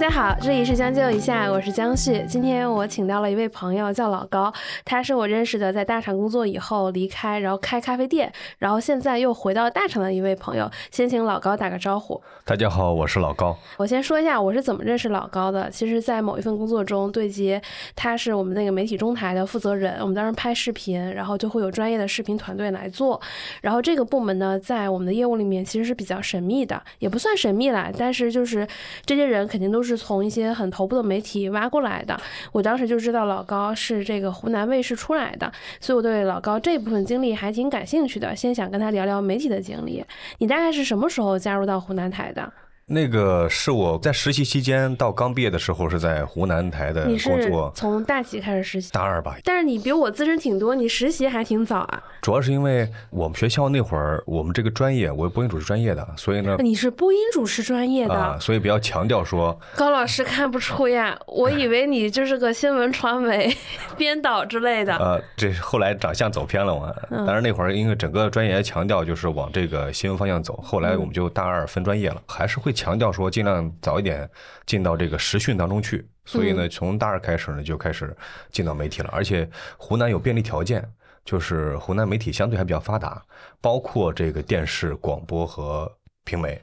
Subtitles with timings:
[0.00, 2.24] 大家好，这里是将就一下，我是江旭。
[2.26, 4.50] 今天我请到了一位朋友，叫老高，
[4.82, 10.70] 他是我认识的，在大厂工作以后离开，然后开咖啡店，然后现在又回到大厂的一位朋友。
[10.90, 12.18] 先请老高打个招呼。
[12.46, 13.54] 大家好，我是老高。
[13.76, 15.68] 我先说一下我是怎么认识老高的。
[15.68, 17.60] 其实，在某一份工作中对接，
[17.94, 19.98] 他是我们那个媒体中台的负责人。
[20.00, 23.20] 我们当时拍视频，然后就会有专业的视频团队来做。
[23.60, 28.66] 然后这个部门呢，在我们的业务里面其实是比较神秘的，也不算神秘啦，但是就是
[29.04, 32.18] 这些人肯定都是是从一些很头部的媒体挖过来的。
[32.52, 35.50] 我当时就知道老高是这个湖南卫视出来的，
[35.80, 38.34] 所以我对老高这部分经历还挺感兴趣的。
[38.36, 40.04] 先想跟他聊聊媒体的经历。
[40.38, 42.52] 你大概是什么时候加入到湖南台的？
[42.92, 48.90] 那个是我在实习期间到刚毕业的时候是在湖南台的工作，从大几开始实习？
[48.90, 49.36] 大二吧。
[49.44, 52.02] 但是你比我资深挺多，你实习还挺早啊。
[52.20, 59.56] 主要是因为我们学校那会儿，我们这个专业，我播音主持专业的，所以呢，你是播音主持专业的，所以比较强调说。
[59.76, 63.56] 高老师看不出呀，我以为你就是个新闻传媒
[63.96, 64.96] 编导之类的。
[64.96, 66.92] 呃，这后来长相走偏了嘛。
[67.24, 72.74] 当然那会儿因为整个专业强调就是往这个新闻方向走，后来我们就大二分专业了，还是会。
[72.80, 74.26] 强调说尽量早一点
[74.64, 78.16] 进到这个实训当中去，所以呢，从大二开始呢就开始
[78.50, 79.10] 进到媒体了。
[79.12, 80.82] 而且湖南有便利条件，
[81.22, 83.22] 就是湖南媒体相对还比较发达，
[83.60, 85.92] 包括这个电视、广播和
[86.24, 86.58] 平媒。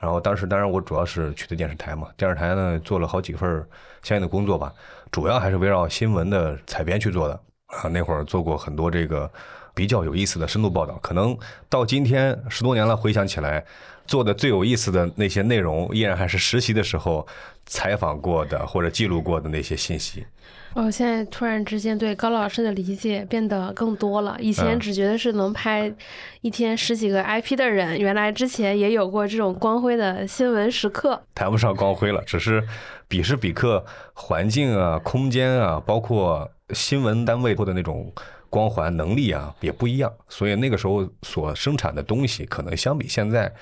[0.00, 3.64] 然后当时当然我主要是去的电视台嘛，电视台呢做了好几份
[4.02, 4.74] 相应的工作吧，
[5.12, 7.88] 主要还是围绕新闻的采编去做的啊。
[7.88, 9.30] 那会儿做过很多这个
[9.72, 13.64] 比较有意思的深度报道，可能到今天十多年了，回想起来。
[14.10, 17.24] 做的最有意思的那些内容，依然还是实习的时候
[17.64, 20.26] 采访过的或者记录过的那些信息。
[20.74, 24.36] 我现在突然之间对高老师的理解变得更多了。
[24.40, 25.92] 以前只觉得是能拍
[26.40, 31.22] 一天十几个 IP 的人，原来之前也有过这种光辉的新闻时刻。
[31.32, 32.64] 谈不上光辉了，只是
[33.06, 38.12] 彼时彼刻环境啊、空间啊，包括新闻单位或的那种。
[38.52, 43.54] 光环能力啊也不一样，所以那个时候所生产的东西可能相比现在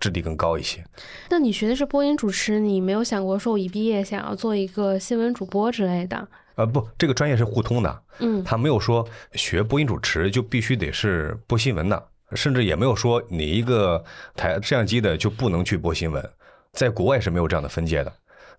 [0.00, 0.84] 质地更高一些。
[1.30, 6.26] 那你学的是播音主持，你没有想过说我一毕业想要做一个新闻主播之类的？
[6.56, 8.02] 呃，不，这个专业是互通的。
[8.18, 14.04] 嗯，他没有说学播音主持就必须得是播新闻的，甚至也没有说你一个
[14.34, 16.28] 台摄像机的就不能去播新闻。
[16.72, 18.12] 在国外是没有这样的分界的，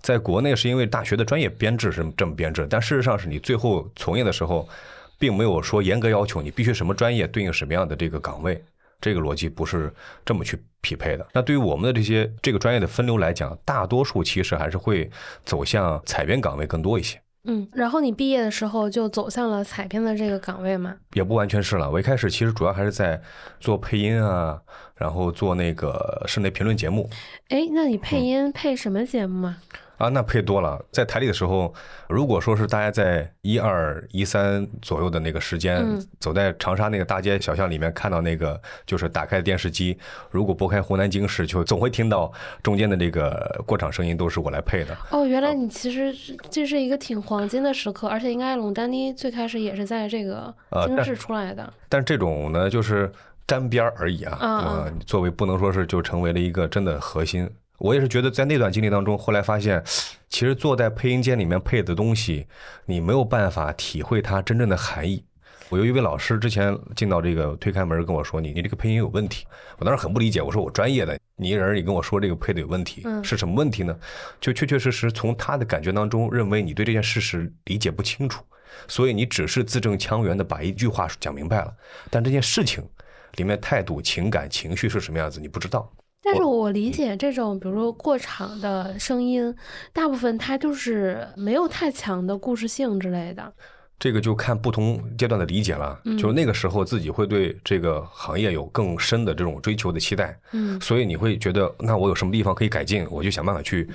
[0.05, 4.69] 在国内是因为大学的专业编制是这么编制，但事实上是你最后从业的时候。
[5.17, 8.61] 并没有说严格要求你必须什么专业对应什么样的这个岗位，
[8.99, 9.91] 这个逻辑不是
[10.25, 11.25] 这么去匹配的。
[11.31, 15.09] 那对于我们的这些这个专业的分流来讲，大多数其实还是会
[15.45, 17.17] 走向采编岗位更多一些。
[17.45, 20.93] 嗯，然后你毕业的时候就走向了采编的这个岗位吗？
[21.13, 21.89] 也不完全是了。
[21.89, 23.19] 我一开始其实主要还是在
[23.61, 24.61] 做配音啊，
[24.95, 27.09] 然后做那个室内评论节目。
[27.49, 29.57] 哎，那你配音配什么节目啊？
[29.97, 30.83] 啊，那配多了。
[30.91, 31.73] 在台里的时候，
[32.09, 35.85] 如果说是大家在一二一三左右的那个时间，
[36.19, 39.97] 走在长沙那个大街小巷里面，看到那个就是打开电视机，
[40.29, 42.29] 如果拨开湖南经视，就总会听到
[42.61, 44.97] 中间的这个过场声音都是我来配的。
[45.11, 46.13] 哦，原来你其实
[46.49, 50.53] 这是一个挺黄金的时刻，而且应该龙丹妮最开始也是在这个
[50.85, 51.73] 经视出来的。
[51.87, 53.09] 但这种呢，就是
[53.47, 54.37] 沾边而已啊。
[54.37, 57.49] 啊，作为不能说是就成为了一个真的核心。
[57.77, 59.83] 我也是觉得，在那段经历当中，后来发现，
[60.29, 62.47] 其实坐在配音间里面配的东西，
[62.85, 65.23] 你没有办法体会它真正的含义。
[65.69, 69.45] 我有一位老师之前进到这个推开门跟我说：“你你这个配音有问题。”
[69.77, 73.93] 我当时很不理解，我说：“我专业的，你一人你跟我说这个配的有问题，是什么问题呢？”
[74.39, 78.43] 就确确实实从他的感觉当中，认为你对这件事实理解不清楚，
[78.87, 81.73] 所以你只是字正腔圆的把一句话讲明白了，
[82.11, 82.87] 但这件事情
[83.35, 85.91] 里面态度、情感、情绪是什么样子，你不知道。
[86.23, 89.55] 但是我理解这种，比如说过场的声音，
[89.93, 93.53] 大部分它就是没有太强的故事性之类的。
[93.99, 95.97] 这个就看不同阶段的理解了。
[96.17, 103.87] 就是那个时候自己会对这个行业有更深的这种追求的期待，嗯，所以你会觉得，那我有什么地方可以改进，我就想办法去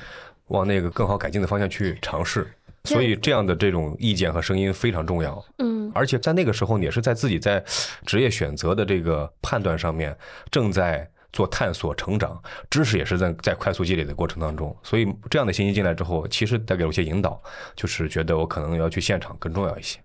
[0.47, 2.47] 往那个更好改进的方向去尝试。
[2.85, 7.62] 所以这样的这种意见和声音非常重要，嗯，而且在那个时候，你也是在自己在
[8.06, 10.17] 职业选择的这个判断上面
[10.50, 11.11] 正在。
[11.32, 17.41] 做探索、成长，知识也是在在快速积累的过程当中，所以这样的信息进来之后，其实带给我一些引导，
[17.77, 19.99] 就是觉得我可能要去现场更重要一些。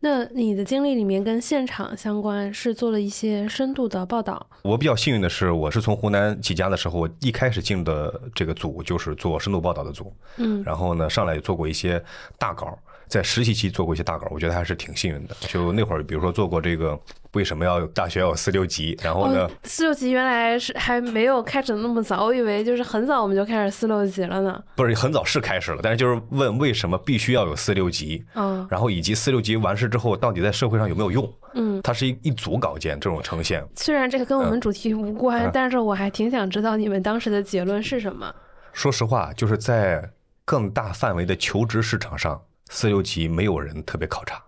[0.00, 4.46] 那你的经历里面跟现场相关，是做了一些深度的报道。
[4.62, 12.02] 我比较幸运的是，我是从湖南起家的时候，我一开始进的这个组就是做深度报道的组，嗯，然后呢上来做过一些
[12.38, 12.78] 大稿，
[13.08, 15.34] 在实习期做过一些大稿，我觉得还是挺幸运的。
[15.40, 16.98] 就那会儿，比如说做过这个。
[17.34, 18.96] 为什么要大学要有四六级？
[19.02, 24.62] 然后呢，四六级原来是还没有开始那么早，我以为就是很早我们就开始四六级了呢。
[24.76, 28.24] 不是很早是开始了，但是就是问为什么必须要有四六级？
[28.34, 31.32] 嗯，然后以及四六级完事之后到底在社会上有没有用？
[31.54, 33.64] 嗯，它是一一组稿件这种呈现。
[33.76, 38.34] 虽然这个跟我们主题无关，但是我还挺想知道你们当时的结论是什么。
[38.72, 40.02] 说实话，就是在
[40.44, 42.40] 更大范围的求职市场上，
[42.70, 44.42] 四六级没有人特别考察。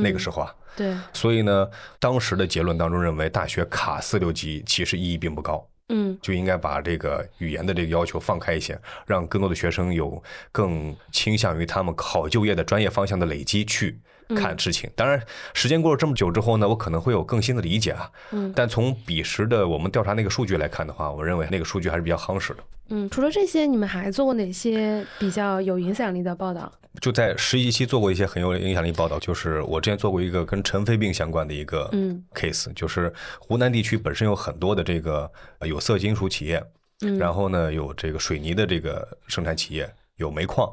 [0.00, 1.68] 那个时候啊，对，所以呢，
[1.98, 5.68] 当时的结论当中认为，大学卡四六级其实意义并不高。
[5.88, 14.90] 嗯，就应该把这个语言的这个要求放开一些，让更多的学生有更倾向于他们考就业的专业方向的累积去看事情。
[14.94, 15.20] 当然，
[15.54, 18.10] 时间过了这么久之后呢，我可能会有更新的理解啊。
[18.30, 22.58] 嗯，但从彼时的我们调查那个数据来看的话，我认为那个数据还是比较夯实的。
[22.88, 26.70] 嗯，除了这些，你们还做过哪些比较有影响力的报道？
[27.00, 31.90] 就在实习期做过一些很有影响力报道，就是我之前做过一个跟尘肺病相关的一个
[32.34, 35.30] case，就是湖南地区本身有很多的这个
[35.62, 36.62] 有色金属企业，
[37.00, 39.90] 嗯然后呢有这个水泥的这个生产企业。
[40.22, 40.72] 有煤矿，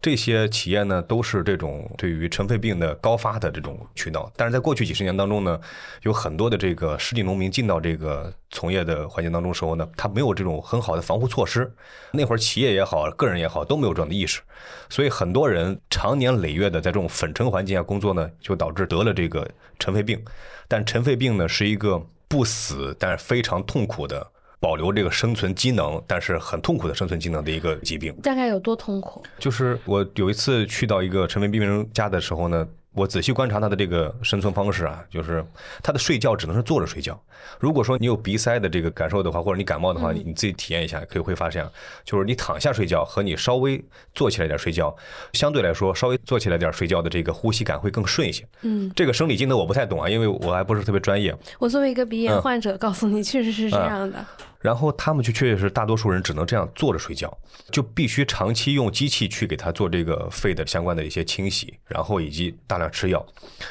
[0.00, 4.32] 这些企业呢都是这种对于尘肺病的高发的这种渠道。
[4.36, 5.60] 但是在过去几十年当中呢，
[6.02, 11.70] 有很多的这个实地农民进到这个从业的环境当中时候呢，他没有这种很好的防护措施。
[12.12, 14.40] 那会儿企业也好，个人也好，都没有这样的意识，
[14.88, 19.46] 所以很多人长年累月的在这种粉尘环境下工作呢，就导致得了这个
[19.78, 20.22] 尘肺病。
[20.68, 24.30] 但尘肺病呢是一个不死，但是非常痛苦的。
[24.64, 29.22] 保留这个生存机能，但是很痛苦的生存机能的一个疾病，大概有多痛苦？
[29.38, 32.66] 就是我有一次去到一个尘肺病人家的时候呢。
[32.96, 35.44] 我仔细观察他的这个生存方式啊，就是
[35.82, 37.20] 他的睡觉只能是坐着睡觉。
[37.58, 41.68] 如果说你有鼻塞的这个感受的话，或者你感冒的话，你自己体验一下，可以会发现，
[42.04, 43.84] 就是你躺下睡觉和你稍微
[44.14, 44.96] 坐起来点睡觉，
[45.32, 48.46] 相对来说稍微坐起来点睡觉的这个呼吸感会更顺一些。
[48.62, 51.36] 嗯，这个生理机能我不太懂啊，因为我还不是特别专业。
[51.58, 54.24] 我作为一个鼻炎患者，告诉你，确实是这样的。
[54.64, 57.30] 然后他们就确确实大多数人只能这样坐着睡觉，
[57.70, 63.26] 就必须长期用机器去给他做这个肺的相关的一些清洗，然后以及大量吃药，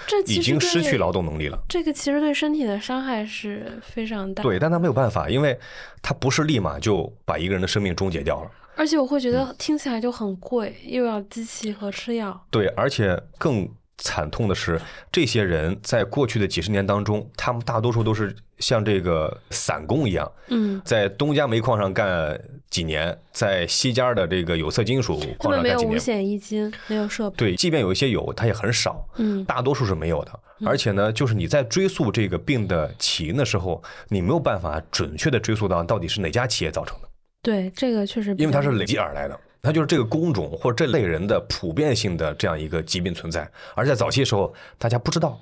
[0.06, 1.60] 这已经失去劳动能力了。
[1.68, 4.44] 这个其实对身体的伤害是非常大。
[4.44, 5.60] 对，但他没有办法，因为
[6.04, 8.52] 他不是立马就把一个人的生命终结掉了。
[8.76, 12.40] 而且我会觉得听起来就很贵，又要机器和吃药。
[12.52, 13.68] 对，而且更。
[13.98, 14.80] 惨痛的是，
[15.12, 25.88] 这些人在过去的几十年当中，他们大多数都是像这个散工一样，嗯，在东家煤矿上干几年，在西家的这个有色金属矿上干几年。
[25.88, 27.36] 没有五险一金，没有社保。
[27.36, 30.40] 对，即便有一些有，它也很少，嗯，大多数是没有的。
[30.66, 37.08] 而且呢，就是你在追溯这个病的起因的时候，你没有办法准确的追溯到到底是哪家企业造成的。
[37.42, 39.38] 对，这个确实，因为它是累积而来的。
[39.64, 45.40] 它就是这个工种或这类人的普遍性的这样一个疾病存在，而在早期的时候，大家不知道，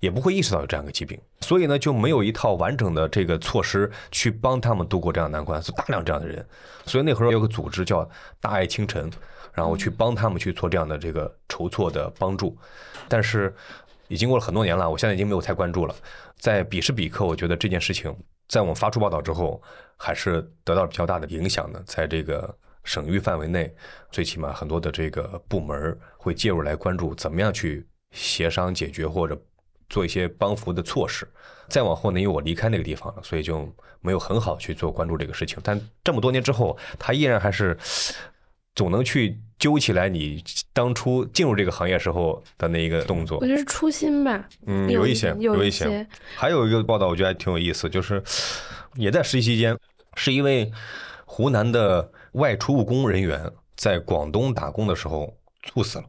[0.00, 6.46] 也不会意识到有这样一个疾病，所以呢，就没有一套完整的这个措施去帮他们度过这样难关，是大量这样的人，
[6.84, 8.06] 所以那会儿有个组织叫
[8.38, 9.10] 大爱清晨，
[9.54, 12.54] 然后去帮他们去做这样的这个筹措的帮助，
[13.08, 13.54] 但是
[14.08, 15.94] 已经过了很多年了，我现在已经没有太关注了，
[16.38, 18.14] 在彼时彼刻，我觉得这件事情
[18.46, 19.62] 在我们发出报道之后，
[19.96, 22.54] 还是得到了比较大的影响的，在这个。
[22.84, 23.74] 省域范围内，
[24.10, 29.36] 最起码很多的这个部门会介入来关注，怎么样去协商解决或者
[29.88, 31.26] 做一些帮扶的措施。
[31.68, 35.58] 再往后呢，因为我离开那个地方了，所以就没有很好去做关注这个事情。
[35.64, 37.76] 但这么多年之后，他依然还是
[38.76, 40.42] 总能去揪起来你
[40.72, 43.38] 当初进入这个行业时候的那一个动作。
[43.38, 46.06] 我觉得是初心吧，嗯，有一些，有一些。
[46.34, 48.22] 还有一个报道，我觉得还挺有意思，就是
[48.96, 49.78] 也在实习期间，
[50.16, 50.70] 是因为
[51.26, 52.10] 湖南的。
[52.34, 56.04] 外出务工人员在广东打工的时候猝死了，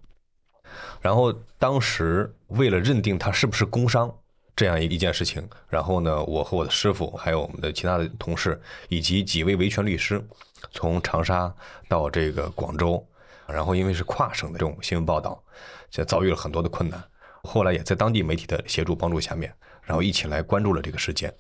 [0.99, 4.11] 然后当时为了认定他是不是工伤
[4.55, 10.19] 这样一一件事情，然后呢，我和我的师傅还有我们的其他的同事以及几位维权律师，
[10.71, 11.53] 从长沙
[11.87, 13.07] 到这个广州，
[13.45, 15.39] 然后因为是跨省的这种新闻报道，
[15.91, 17.03] 就遭遇了很多的困难，
[17.43, 19.53] 后来也在当地媒体的协助帮助下面，
[19.83, 21.31] 然后一起来关注了这个事件，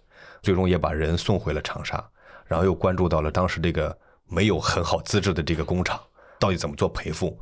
[0.43, 2.07] 最终也把人送回了长沙，
[2.45, 3.97] 然后又关注到了当时这个。
[4.27, 6.01] 没有很好资质的这个工厂，
[6.39, 7.39] 到底怎么做赔付？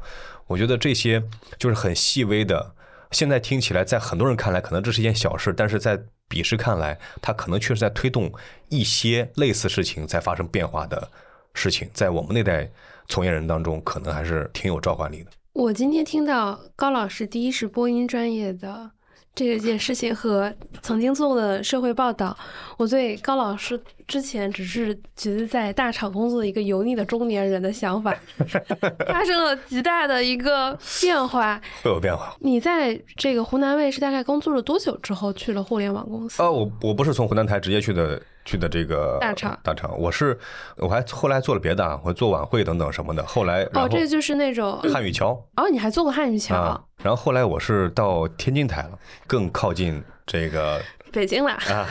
[0.48, 1.24] 我觉得这些
[1.58, 2.76] 就是很细微的。
[3.12, 8.30] 现在听起来，在很多人看来，可能这是一件小事，但是在彼时看来，它可能确实在推动
[8.68, 11.10] 一些类似事情在发生变化的
[11.54, 12.70] 事情，在我们那代
[13.08, 15.32] 从业人当中，可能还是挺有召唤力的。
[15.54, 18.92] 我今天听到高老师，第一是播音专业的。
[19.36, 22.38] 这件事情和曾经做的社会报道，
[22.78, 28.16] 我对高老师之前只是觉得在大厂工作的一个油腻的中年人的想法，
[29.10, 31.60] 发生了极大的一个变化。
[31.82, 32.36] 会有变化。
[32.42, 36.44] 你在这个湖南卫视大概工作了多久之后去了互联网公司？
[36.44, 39.58] 啊，我我不是从湖南台直接去的，去的这个大厂。
[39.64, 40.38] 大厂，我是
[40.78, 43.26] 我还后来做了别的啊，我做晚会等等什么的。
[43.26, 45.32] 后来哦，这就是那种汉语桥。
[45.56, 46.88] 哦，你还做过汉语桥。
[47.04, 48.98] 然后后来我是到天津台了，
[49.28, 50.82] 更靠近这个
[51.14, 51.88] 北京了啊，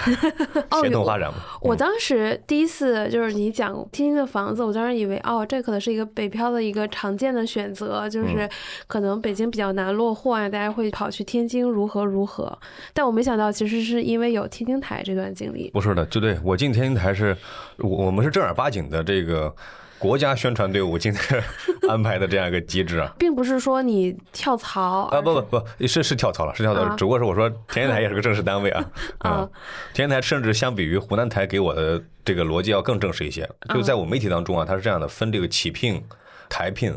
[0.82, 1.38] 协同发展嘛。
[1.62, 8.48] 我当时第一次就是你讲天津的房子，我当时以为哦，这可能是一个北漂的一个常见的选择，就是
[8.86, 12.58] 可能北京比较难落户啊，大家会跑去天津如何如何。
[12.92, 15.70] 但我没想到，其实是因为有天津台这段经历。
[15.70, 17.36] 不是的，就对我进天津台是，
[17.78, 19.54] 我我们是正儿八经的这个。
[20.02, 21.40] 国家宣传队伍今天
[21.88, 29.48] 安排的这样一个机制啊，并不是说你跳槽啊，不不不是是跳槽了，是跳槽，只不过是我说天津台也是个正式单位啊， 啊，
[29.94, 36.02] 天津台甚至相比于湖南台给我的这个逻辑要更正式一些，就在我媒体当中啊，它是这样的，分这个起聘、
[36.48, 36.92] 台聘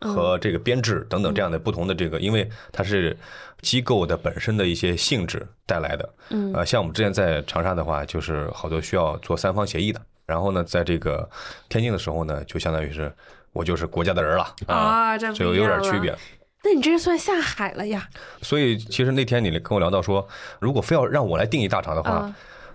[0.00, 3.14] 和这个编制等等这样的不同的这个，因为它是
[3.60, 10.00] 机构的本身的一些性质带来的，嗯，呃，像我们之前在长沙的话，就是好多需要做三方协议的。
[10.26, 11.28] 然后呢，在这个
[11.68, 13.10] 天津的时候呢，就相当于是
[13.52, 16.14] 我就是国家的人了啊，就有点区别。
[16.64, 18.08] 那你这算下海了呀？
[18.42, 20.26] 所以其实那天你跟我聊到说，
[20.58, 22.30] 如果非要让我来定义大厂的话，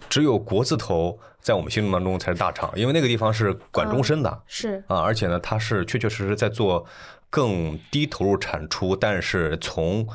[0.10, 6.86] 只有国字头在我们心目当中才是大厂，因为那个地方是管终身的，是啊，而且呢，它是确确实实在做。
[7.32, 10.06] 更低投入产出，但是从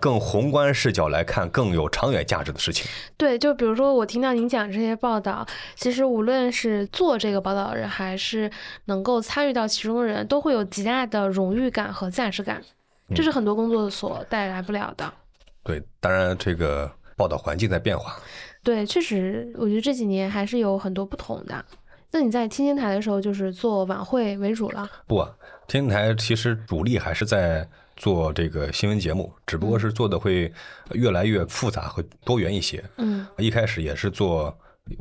[0.00, 2.90] 更宏观视角来看，更有长远价值的事情。
[3.16, 8.50] 对，就比如说我听到您讲这些报道，其实无论是做这个报道的人，还是
[8.86, 12.60] 能够参与到其中的人，都会有极大的荣誉感和价值感，
[13.14, 15.12] 这是很多工作所带来不了的。
[15.62, 18.16] 对，当然这个报道环境在变化。
[18.64, 21.64] 对，确实，我觉得这几年还是有很多不同的。
[22.10, 24.88] 那你在天津台的时候，就是做晚会为主了？
[25.06, 25.26] 不，
[25.72, 30.52] 天津台其实主力还是在做这个新闻节目，只不过是做的会
[30.90, 32.84] 越来越复杂和多元一些。
[32.98, 34.54] 嗯，一开始也是做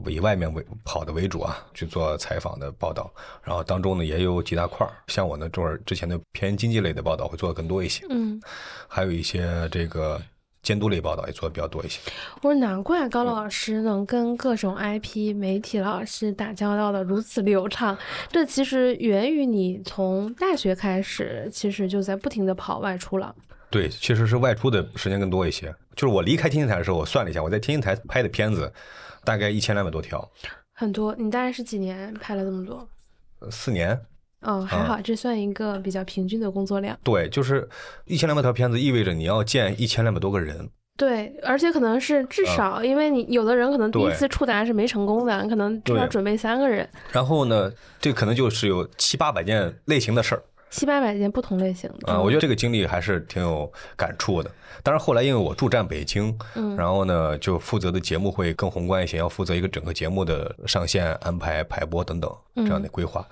[0.06, 3.14] 以外面为跑的为主啊，去做采访的报道，
[3.44, 8.06] 然后当中呢也有几大块儿，像我呢这儿之前的偏经济类的报道会做的更多一些。
[8.10, 8.42] 嗯，
[8.88, 10.22] 还有一些这个。
[10.64, 12.00] 监督类报道也做的比较多一些。
[12.36, 17.98] 我说难怪高老师能跟各种 IP 媒体老师打交道的如此流畅，
[18.30, 23.36] 这其实源于你从大学开始，其实就在不停的跑外出了。
[23.70, 25.74] 对，其实是外出的时间更多一些。
[25.96, 28.72] 就是我离开天津台的时候，我算了一下，我在天津台拍的片子
[29.24, 30.30] 大概一千两百多条。
[30.74, 32.88] 很多，你大概是几年拍了这么多？
[33.50, 34.00] 四年。
[34.42, 36.98] 哦，还好，这算一个比较平均的工作量。
[37.04, 37.68] 对，就是
[38.06, 40.70] 一千两百条片子，意味着你要见一千两百多个人。
[40.98, 46.88] 对，而且可能是至少，因为你有的人可能第一次触达是没成功的，可能至少准备三个人。
[47.12, 50.44] 然后呢，这可能就是有七八百件类型的事儿。
[50.72, 52.12] 七八百件不同类型的。
[52.12, 54.50] 啊，我觉得这个经历还是挺有感触的。
[54.82, 63.24] 当然后来因为我驻站北京，嗯，然后呢就负责的节目会更宏观一些，要负责一个整个节目的上线、安排、排播等等这样的规划。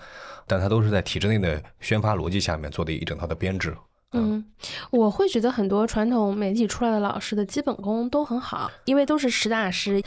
[0.46, 3.76] 但它都是在体制内的宣发逻辑下面做的一整套的编制。
[4.12, 4.44] 嗯，
[4.90, 10.02] 我会觉得很多传统媒体出来的老师的基本功都很好，因为都是实打实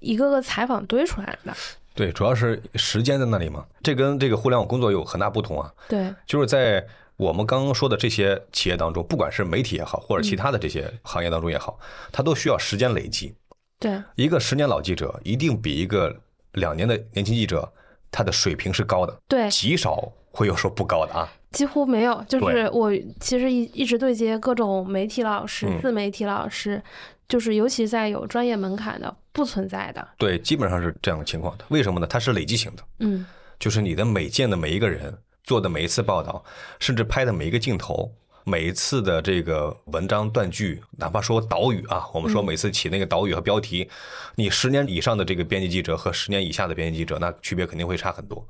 [0.00, 1.54] 一个个采访堆出来的。
[1.98, 3.66] 对，主要是时间在那里嘛。
[3.82, 5.74] 这跟这个互联网工作有很大不同啊。
[5.88, 6.86] 对，就是在
[7.16, 11.76] 我们刚刚说的这些企业当中，不管是媒体也好，或者其他的这些行业当中也好，
[12.12, 13.34] 它都需要时间累积。
[13.80, 16.20] 对，一个十年老记者一定比一个
[16.52, 17.68] 两年的年轻记者。
[18.10, 22.24] 他的水平是高的，对，极少会有说不高的啊，几乎没有。
[22.26, 22.90] 就是我
[23.20, 26.82] 其实一一直对接各种媒体老师、自媒体老师，
[27.28, 30.08] 就是尤其在有专业门槛的，不存在的。
[30.18, 31.64] 对，基本上是这样的情况的。
[31.68, 32.06] 为什么呢？
[32.08, 33.24] 它是累积型的，嗯，
[33.58, 36.44] 就是你的每见的每一个人做的每一次报道，
[36.80, 38.12] 甚至拍的每一个镜头。
[38.44, 43.86] 每一次的这个文章断句，哪怕说导语啊，我们说每次起那个导语和标题，
[44.36, 48.42] 你十年以上的这个编辑记者和十年以下的编辑记者，那区别肯定会差很多。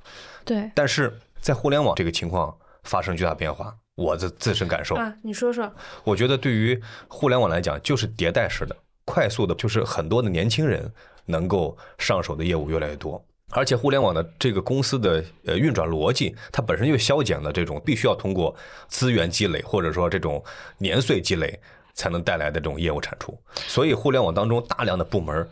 [0.45, 5.69] 对，但是在互联网这个情况发生巨大变化，我的自身感受啊，你说说。
[6.05, 8.77] 我觉得对于互联网来讲，就是迭代式的、
[9.09, 10.93] 快速的，就是很多的年轻人
[11.25, 13.25] 能够上手的业务越来越多。
[13.53, 18.55] 而且互联网的这个公司的呃运转逻辑，它本身就消减了这种必须要通过
[18.87, 20.45] 资源积累或者说这种
[20.77, 21.59] 年岁积累
[21.95, 23.35] 才能带来的这种业务产出。
[23.67, 25.49] 所以互联网当中大量的部门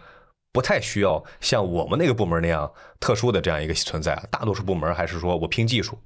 [0.52, 2.70] 不太需要像我们那个部门那样
[3.00, 5.98] 特殊的这样一个存在，大多数部门还是说我拼技术，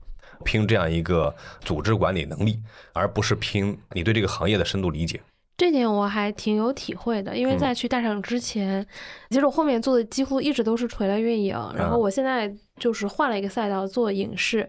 [0.44, 2.60] 拼这样一个组织管理能力，
[2.92, 5.20] 而不是拼你对这个行业的深度理解。
[5.60, 8.82] 这点我还挺有体会的，因为在去大厂之前，
[9.28, 14.66] 其实我后面做的几乎一直都是垂类运营，然后我现在就是换了一个赛道做影视，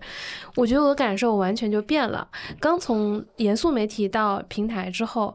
[0.58, 2.28] 我觉得我的感受完全就变了。
[2.60, 5.34] 刚从严肃媒体到平台之后。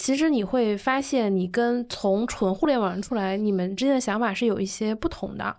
[0.00, 5.54] 其实你会发现，你跟从纯互联网出来，你们之间的想法是有一些不同的。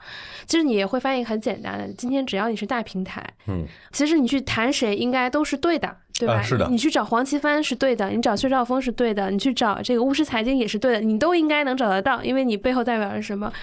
[0.48, 6.42] 其实你也会发现很简单的，今天只要你是大平台，嗯，其实你去谈谁应该都是对的，对吧？
[6.42, 6.68] 是的。
[6.72, 13.54] 你去找黄奇帆是对的，你找薛兆丰是对的，你去找这个巫师财经也是对的，你都应该能找得到，因为你背后代表着什么。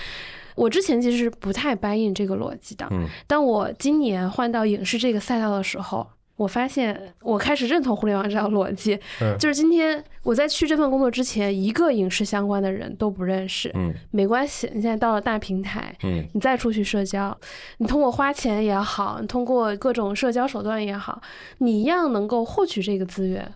[0.54, 6.06] 我之前其实是不太 buy in 这个逻辑的，嗯，当我今年换到影视这个赛道的时候。
[6.38, 8.96] 我发现我开始认同互联网这条逻辑，
[9.40, 13.72] 就是今天我在去这份工作之前，一个影视相关的人都不认识。
[13.74, 17.36] 嗯，没关系，你现在到了大平台，嗯，你再出去社交，
[17.78, 21.20] 你通过花钱也好，你通过各种社交手段也好，
[21.58, 23.52] 你一样能够获取这个资源。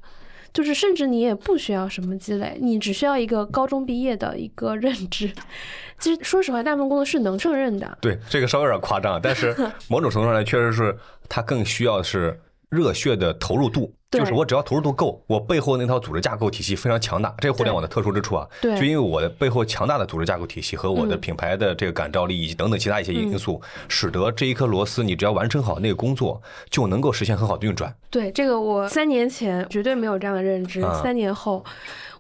[0.53, 5.33] 就是甚至你也不需要什么积累，你只需要一个高中毕业的一个认知。
[5.99, 7.97] 其实说实话，大部分工作是能胜任的。
[8.03, 9.57] 对，这个稍微有点夸张，但是
[9.89, 10.95] 某种程度上来，确实是
[11.29, 12.37] 它更需要是。
[12.73, 18.49] 热血的投入度，就是我只要投入度够，我背后那套组织架构体系非常强大，这是互联网的特殊之处啊。
[18.63, 27.95] 对，就因为我的背后强大的组织架构体系和我的品牌的这个感召力以及等等其他一些因素，使得这一颗螺丝，你只要完成好那个工作，就能够实现很好的运转。
[28.09, 31.63] 对，这个我三年前绝对没有这样的认知，三年后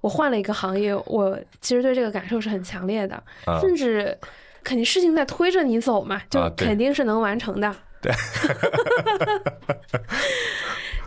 [0.02, 3.22] 我换了一个行业，我其实对这个感受是很强烈的，
[3.58, 4.14] 甚至
[4.62, 7.74] 肯定事情在推着你走嘛，就肯定是能完成的。
[8.02, 8.12] 对，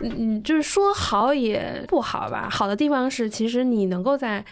[0.00, 2.48] 嗯，就是说好也不好吧。
[2.50, 4.42] 好的地方是，其实你能够在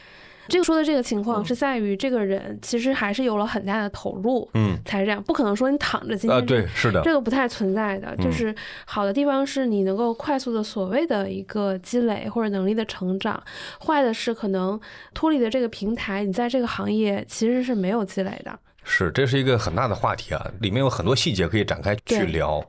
[0.47, 5.23] 这个说的这个情况是在于，这个人其实还是有了很大的投入，嗯，才这样。
[5.23, 8.15] 不可能说你躺着今天，对，是的，这个不太存在的。
[8.17, 13.43] 就是好的地方是你能够快速的所谓的一个积累或者能力的成长，
[13.87, 14.79] 坏的是可能
[15.15, 18.59] 脱离的这个平台，你在这个行业其实是没有积累的。
[18.85, 22.63] 是，这是一个很大的话题啊，里面有很多细节可以展开去聊，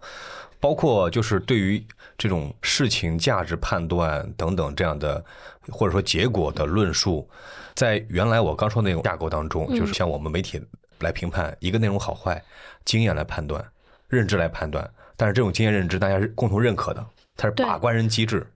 [0.59, 1.85] 包括就是对于
[2.17, 5.23] 这种事情价值判断等等这样的，
[5.69, 7.29] 或者说结果的论述，
[7.75, 10.59] 在原来我刚说那种架构当中，就是像我们媒体
[10.99, 12.41] 来评判一个内容好坏，
[12.85, 13.63] 经验来判断，
[14.07, 17.05] 认知来判断，但是这种经验认知大家是共同认可的，
[17.35, 18.47] 它是把关人机制，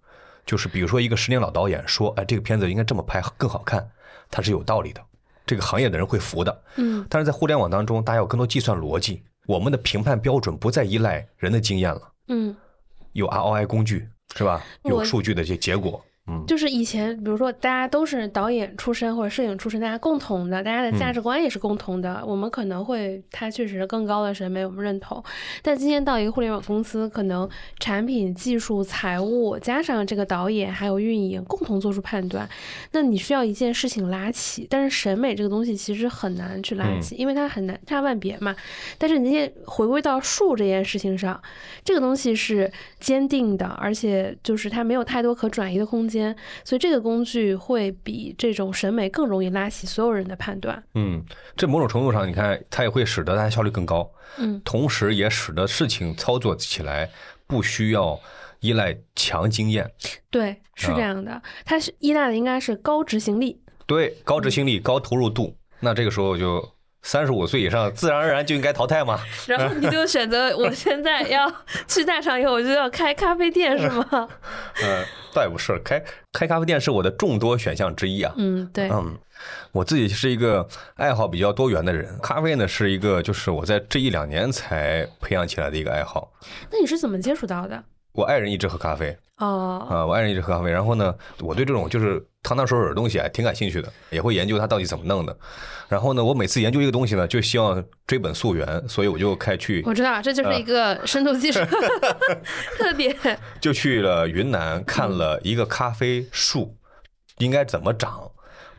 [0.45, 3.85] 就是比如说一个十年老导演说，哎，这个片子应该这么拍更好看，
[4.31, 5.01] 它是有道理的。
[5.49, 12.55] 这个行业的人会服的，嗯，但是在互联网当中，大家有更多计算逻辑，我们的评判标准不再依赖人的经验了，嗯，
[13.13, 14.63] 有 ROI 工具是吧？
[14.83, 15.99] 有数据的这些结果。
[16.47, 22.23] 就是以前，比如说大家都是导演出身或者摄影出身，大家共同的，大家的价值观也是共同的。
[22.25, 25.23] 我们可能会他确实更高的审美，我们认同。
[25.61, 27.47] 但今天到一个互联网公司，可能
[27.79, 32.47] 产品、技术、财务加上这个导演还有运营共同做出判断，
[32.91, 34.67] 那你需要一件事情拉起。
[34.69, 38.55] 但是审美这个东西其实很难去拉起，因为它很难差万别嘛。
[38.97, 41.41] 但是你今天回归到数这件事情上，
[41.83, 46.35] 这个东西是坚定的，而且就是它没有太多可转移的空间。
[46.63, 50.83] 所以这个工具会比这种审美更容易拉起所有人的判断。
[50.93, 51.23] 嗯，
[51.55, 54.11] 这某种程度上，你看它也会使得大家效率更高。
[54.37, 57.09] 嗯，同时也使得事情操作起来
[57.47, 58.19] 不需要
[58.59, 59.89] 依赖强经验。
[60.29, 63.61] 对，是这样的，它是依赖的应该是高执行力。
[63.85, 65.55] 对，高执行力、高投入度。
[65.79, 66.63] 那这个时候就。
[67.01, 69.19] 三十五岁以上，自然而然就应该淘汰吗？
[69.47, 71.51] 然后你就选择，我 现在要
[71.87, 74.05] 去大厂以后，我就要开咖啡店，是吗？
[74.83, 78.33] 呃，倒也不是，开开咖啡店是我的众多选项之一啊。
[78.37, 78.89] 嗯，对。
[78.89, 79.17] 嗯，
[79.71, 86.31] 我自己是一个爱好比较多元的人，咖啡呢是一个，就是我在这一两年才培养起来的一个爱好。
[86.71, 87.83] 那你是怎么接触到的？
[88.19, 89.17] 我爱人一直喝咖啡。
[89.37, 89.87] 哦。
[89.89, 95.35] 啊，我爱人一直喝咖啡，然后呢，我对这种就是汤汤水水的东西啊，挺感兴趣的，也会研究它到底怎么弄的。
[95.87, 99.81] 然后呢，我每次研究一个东西呢，就希望追本溯源，所以我就开去。
[99.85, 101.59] 我知道，这就是一个深度技术
[102.77, 103.15] 特点。
[103.61, 106.75] 就去了云南，看了一个咖啡树
[107.37, 108.29] 应该怎么长，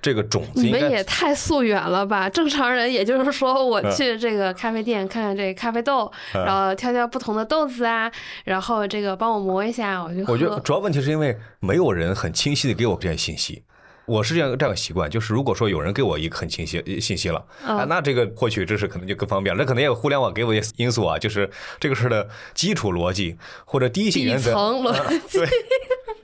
[0.03, 0.63] 这个种子。
[0.63, 2.29] 你们也太溯源了吧？
[2.29, 8.11] 正常人也就是说，我去这个咖啡店看看这咖啡豆，然后挑挑不同的豆子啊，
[8.45, 10.25] 然后这个帮我磨一下，我就。
[10.33, 13.63] 我觉得主要问题是因为没有人很清晰的给我这些信息。
[14.07, 19.63] 我是这样这样习惯，就是如果说有人给我一个很清晰信息了啊，那这个获取知识可能就更方便了。
[19.63, 24.51] 那可能也有互联网给我一些因素啊，就是这个事的基础逻辑或者第一性原则。
[24.51, 25.39] 底层逻辑。
[25.39, 25.47] 对，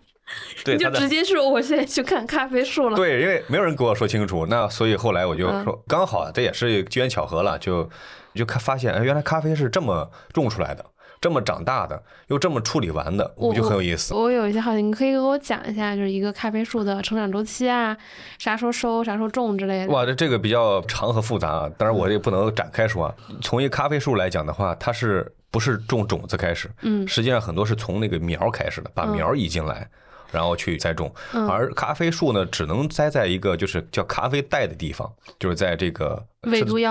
[0.75, 2.97] 你就直接说我现在去看咖啡树了。
[2.97, 7.89] 对，因为没有人给我说清楚，那所以后来我就说，刚好这也是机缘巧合了，就
[8.35, 10.85] 就看发现，哎，原来咖啡是这么种出来的。
[11.19, 14.15] 这么长大的，又这么处理完的，我就很有意思。
[14.15, 17.97] 我有一些好奇，你可以给我讲一下，就是一个咖啡树的成长周期啊，
[18.39, 19.93] 啥时候收，啥时候种之类的。
[19.93, 23.15] 哇，这这个比较长和复杂啊，当然我也不能展开说啊。
[23.41, 26.71] 从一咖啡树来讲的话，它是不是种种子开始？
[26.83, 29.89] 嗯，实际上很多是从那个苗开始的，把苗移进来。
[30.31, 31.13] 然后去栽种，
[31.49, 36.23] 而咖啡树呢，只能栽在一个就是叫咖啡带的地方，就是在这个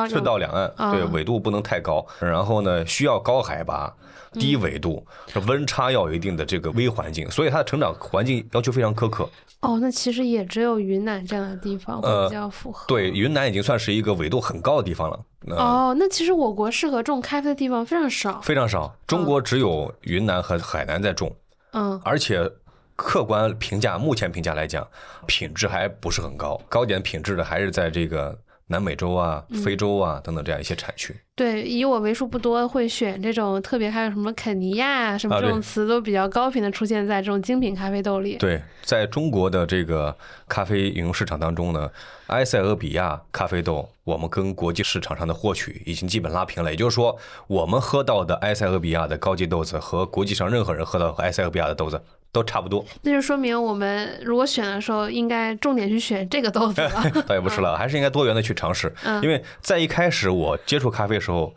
[0.09, 2.05] 赤道两岸，对纬度不能太高。
[2.19, 3.93] 然后呢，需要高海拔、
[4.33, 5.05] 低纬度，
[5.47, 9.29] 温差要有一定的这个微环境，所以它的成长环境要求非常苛刻。
[9.61, 12.85] 哦，那其实也只有云南这样的地方会比较符合。
[12.87, 15.19] 对，云南已经算是一个纬度很高的地方了。
[15.57, 18.95] 哦，那其实我国适合种咖啡的地方非常少，非常少。
[19.07, 21.35] 中国只有云南和海南在种。
[21.71, 22.49] 嗯，而且。
[22.95, 24.87] 客观评价，目前评价来讲，
[25.25, 31.15] 品质还不是很高，高点品质的还是在这个南美洲啊、非洲啊等等这样一些产区。
[31.35, 38.37] 对，以我为数不多会选这种特别，还有什么肯尼亚什么这种词都比较高频的出现在这种精品咖啡豆里。
[38.37, 40.15] 对，在中国的这个
[40.47, 41.91] 咖啡饮用市场当中呢，
[42.27, 46.71] 埃塞俄比亚咖啡豆，我们跟国际市场上的获取已经基本拉平了。
[46.71, 52.01] 也就是说，我们喝到的埃塞俄比亚的高级豆子和国际上任何人喝到埃塞俄比亚的豆子。
[52.35, 57.09] 都差不多，那就说明我们如果选的时候，应该重点去选这个豆子了。
[57.25, 58.93] 倒也不是了，还是应该多元的去尝试。
[59.23, 61.53] 因为在一开始我接触咖啡的时候。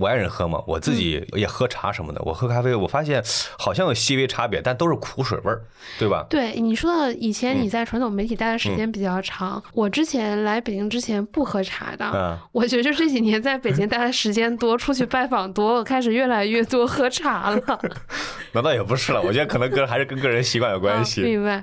[0.00, 2.22] 我爱人喝嘛，我自己也喝茶什么的。
[2.24, 3.22] 我喝咖啡，我发现
[3.58, 5.62] 好像有细微差别，但都是苦水味儿，
[5.98, 6.24] 对吧？
[6.30, 17.80] 对你说到以前你在传统媒体待的时间比较长，我之前来北京之前不喝茶的，我觉得就这几年在北京待的时间多，出去拜访多，我开始越来越多喝茶了。
[18.52, 21.20] 那倒也不是了，我觉得可能跟还是跟个人习惯有关系。
[21.20, 21.62] 明白。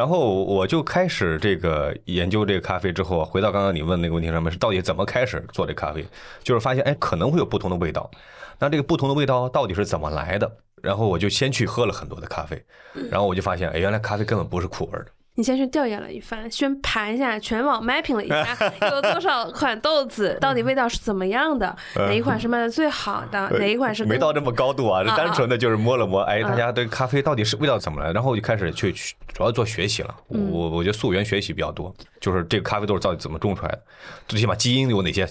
[0.00, 6.02] 然后我就开始这个研究这个咖啡之后，回到刚刚你问那个问题上面，是到底怎么开始做这咖啡？
[6.42, 8.10] 就是发现哎，可能会有不同的味道。
[8.58, 10.50] 那这个不同的味道到底是怎么来的？
[10.82, 12.64] 然后我就先去喝了很多的咖啡，
[13.10, 15.06] 然后我就发现，哎，原来咖啡根本不是苦味的。
[15.36, 18.56] 你先去调研了一番，先盘一下，全网 mapping 了一下，
[18.90, 25.02] 有多少款豆子， 到底味道是怎么样的，哪一款是卖的最好的，哪一款是没到这么高度啊？
[25.02, 28.12] 这单纯的就是摸了摸，哎，大家对咖啡到底是味道怎么了？
[28.12, 28.92] 然后我就开始去
[29.32, 30.14] 主要做学习了。
[30.28, 33.82] 我我觉得溯源学习比较多，就是这个咖啡豆到底怎么种出来的，
[34.28, 35.26] 最起码基因有哪些，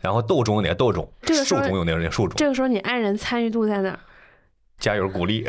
[0.00, 1.06] 然后豆种有哪些豆种，
[1.44, 2.36] 树种有哪些树种。
[2.36, 3.98] 这个时候你爱人参与度在哪？
[4.80, 5.44] 加油鼓励，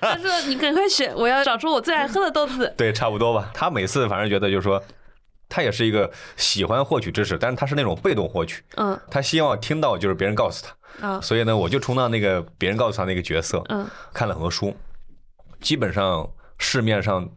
[0.00, 2.72] 他说：“你赶快选，我要找出我最爱喝的豆子。
[2.76, 3.50] ”对，差不多吧。
[3.54, 4.80] 他每次反正觉得就是说，
[5.48, 8.62] 他也是一个喜欢获取知识，但是他是那种被动获取。
[8.76, 11.06] 嗯，他希望听到就是别人告诉他。
[11.06, 13.62] 啊，所以呢，我就充当那个别人告诉他那个角色。
[13.70, 14.76] 嗯，看了很多书，
[15.60, 17.28] 基本上市面上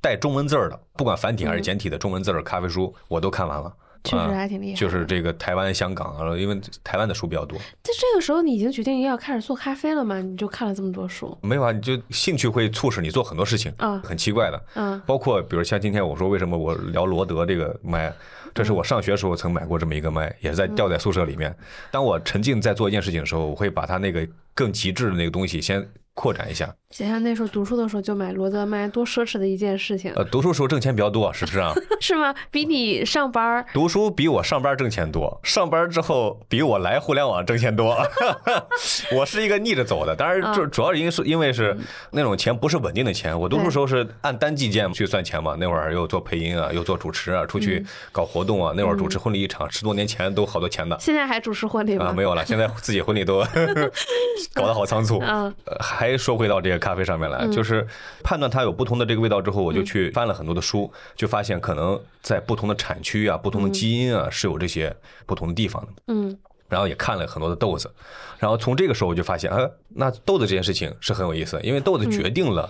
[0.00, 3.72] 带中文字儿的，不管繁体还是简体的中文字儿咖啡书，我都看完了。
[4.04, 7.58] 确实还挺厉害，就是这个台湾、香港啊，因为台湾的书比较多。
[7.82, 10.20] 在这个时候，你已经决定要开始做咖啡了吗？
[10.20, 11.36] 你就看了这么多书？
[11.42, 14.62] 没有啊，你就兴趣会促使你做很多事情啊，很奇怪的。
[14.74, 18.12] 嗯，包括比如像今天我说为什么我聊罗德这个麦，
[18.54, 21.54] 这是我上学时候曾买过这么一个麦，也是在吊在宿舍里面。
[21.90, 25.86] 当我沉浸在做一件事情的时候，我会把它那个更极致的那个东西先。
[26.14, 30.12] 扩展一下，想想那时候读书的时候就买罗德麦，多奢侈的一件事情。
[30.16, 31.72] 呃，读书时候挣钱比较多，是不是啊？
[32.02, 32.34] 是吗？
[32.50, 37.96] 比你上班读书比我上班挣钱多，上班之后比我来互联网挣钱多。
[39.14, 41.76] 我是一个逆着走的，当然主主要是因为是因为是
[42.10, 43.38] 那种钱不是稳定的钱。
[43.38, 48.74] 我读书时候是按单计件去算钱嘛，那会儿又做配音啊，又做主持啊，出去搞活动啊。
[48.76, 50.94] 那会儿主持婚礼一场十多年前都好多钱的。
[51.00, 52.06] 现在还主持婚礼吗？
[52.06, 53.42] 啊没有了，现在自己婚礼都
[54.52, 55.22] 搞得好仓促。
[55.24, 56.18] 嗯，还。
[56.18, 57.86] 说回到这个咖啡上面来，就是
[58.24, 65.88] 判断它有不同的这个味道之后，我就去翻了很多的书，就发现可能在不同的产区啊、不同的基因啊是有这些不同的地方的。
[66.08, 66.36] 嗯，
[66.68, 67.88] 然后也看了很多的豆子，
[68.38, 72.68] 然后从这个时候我就发现，呃，那豆子这件事情是很有意思，因为豆子决定了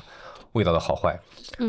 [0.52, 1.18] 味道的好坏。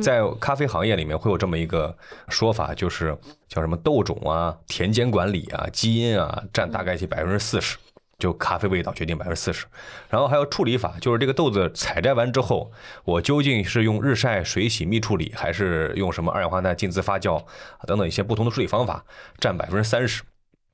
[0.02, 1.96] 在咖啡行业里面会有这么一个
[2.28, 7.78] 说法，就是叫什么豆种啊、田间管理啊、基因啊，占大概其百分之四十。
[8.18, 9.65] 就咖啡味道决定百分之四十，
[10.10, 12.70] 然后还有处理法，就是这个豆子采摘完之后，
[13.06, 17.42] 我究竟是用日晒、水洗、密处理，还是用什么二氧化碳浸渍发酵
[17.88, 19.06] 等等一些不同的处理方法，
[19.39, 20.22] 占百分之三十，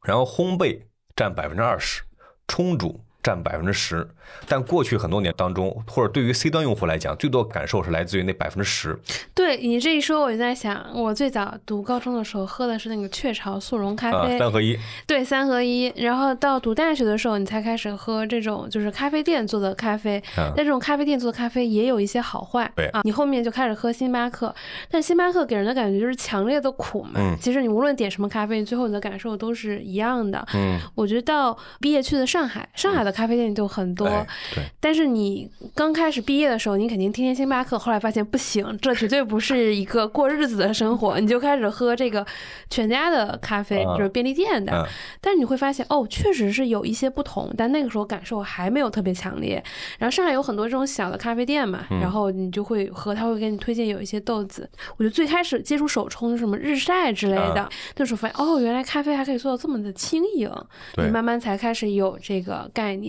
[0.02, 0.82] 然后烘焙
[1.16, 2.02] 占百分之二十，
[2.48, 3.00] 冲煮。
[3.26, 4.08] 占百分之十，
[4.48, 8.96] 但过去很多年当中，或者对于 C 端用户来讲，最多感受是来自于那百分之十。
[9.34, 14.78] 对你这一说，我就在想，我最早读高中的时候喝的是那个雀巢速溶咖啡，三合一。
[15.08, 15.92] 对，三合一。
[15.96, 20.22] 然后到读大学的时候，你才开始喝这种就是咖啡店做的咖啡。
[20.36, 22.72] 但这种咖啡店做的咖啡也有一些好坏。
[22.76, 24.54] 对啊，你后面就开始喝星巴克，
[24.92, 27.14] 但星巴克给人的感觉就是强烈的苦嘛。
[27.16, 27.36] 嗯。
[27.42, 30.46] 其实你无论点什么咖啡，最后你的感受都是一样的。
[30.54, 30.80] 嗯。
[30.94, 33.15] 我觉得到毕业去的上海，上海的。
[33.16, 34.08] 咖啡店就很多。
[34.54, 34.64] 对。
[34.80, 42.26] 但是你刚开始毕业的时候，你肯定天天星巴克，后来发现不行，这绝对不是一个过日子的生活，你就开始喝这个
[42.70, 44.88] 全家的咖啡，就是便利店的。
[45.22, 49.64] 但是你会发现，哦，确实是有一些不同，但那个时候感受还没有特别强烈。
[49.98, 54.70] 然后上海有很多这种小的咖啡店嘛，然后你就会喝，他会给你推荐有一些豆子。
[54.98, 60.52] 我觉得最开始接触手冲什么日晒之类的，那时候发现哦，原来咖啡还可以做到这么的轻盈，
[60.98, 63.05] 你慢慢才开始有这个概念。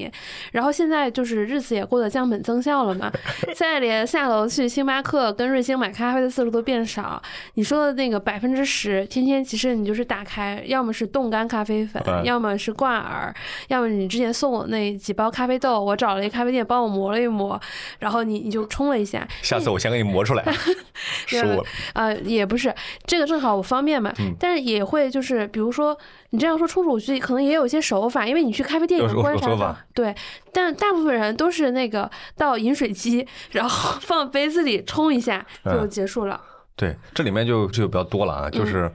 [0.53, 3.11] 然后现在就是日子也过得降本增效了嘛，
[3.55, 7.23] 现在连下楼去星巴克跟瑞幸买咖啡的次数都变少。
[7.55, 13.35] 你说的那个百分之十，天天其实你就是打开，要么是冻干咖啡粉，要么是挂耳，
[13.69, 17.61] 要么你之前送我那几包咖啡豆，我找了一个咖啡店帮我磨了一磨，
[17.99, 19.27] 然后你你就冲了一下。
[19.43, 20.45] 下次我先给你磨出来。
[21.27, 22.75] 失误了啊，也不是
[23.07, 25.97] 这个正好我方便嘛，但是也会就是比如说
[26.37, 30.15] 你这样说冲煮去可能也有一些手法，因为你去咖啡店有观察对，
[30.53, 36.39] 但大部分人都是那个到饮水机，然后 放杯子里冲一下就结束了。
[36.77, 38.93] 对，这里面就就比较多了啊，就是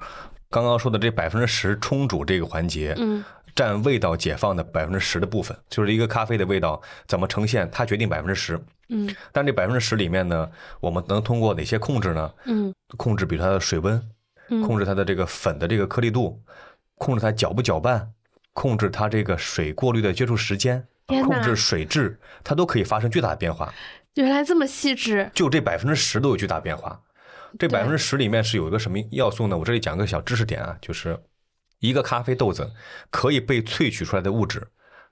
[0.51, 3.23] 刚刚说的这百分之十冲煮这个环节，嗯。
[3.53, 8.57] 占味道解放的百分之十的部分，就是一个咖啡的味道怎么呈现，它决定百分之十。
[8.87, 10.49] 嗯，但这百分之十里面呢，
[10.79, 12.31] 我们能通过哪些控制呢？
[12.45, 14.01] 嗯，控制比如它的水温，
[14.65, 16.41] 控制它的这个粉的这个颗粒度，
[17.01, 18.13] 控制它搅不搅拌，
[18.53, 23.73] 控制它这个水过滤的接触时间，控制水质，它都可以发生巨大的变化。
[24.13, 27.01] 原来这么细致，就这百分之十都有巨大变化。
[27.57, 29.57] 这百分之十里面是有一个什么要素呢？
[29.57, 31.19] 我这里讲个小知识点啊，就是。
[31.79, 32.71] 一个咖啡豆子
[33.09, 34.67] 可以被萃取出来的物质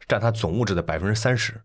[0.07, 1.59] 占它总物质的百分之三十，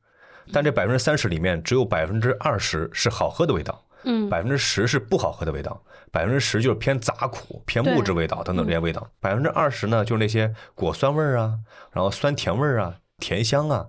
[0.50, 11.54] 但这百分之三十里面只有百分之二十是好喝的味道，嗯，百分之十是不好喝的味道，百分之十就是偏杂苦、偏木质味道等等这些味道，百分之二十呢就是那些果酸味儿啊，
[11.92, 13.86] 然后酸甜味儿啊、甜香啊。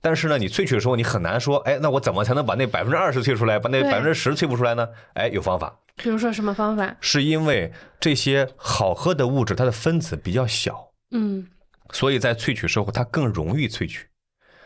[0.00, 4.86] 但是呢，你萃取的时候你很难说，哎，那我怎么才能把那百分之二十萃出来，把那百分之十萃不出来呢？
[5.14, 5.74] 哎，有方法。
[5.96, 6.94] 比如说什么方法？
[7.00, 11.46] 是因为这些好喝的物质，它的分子比较小，嗯，
[11.92, 14.06] 所以在萃取时候它更容易萃取，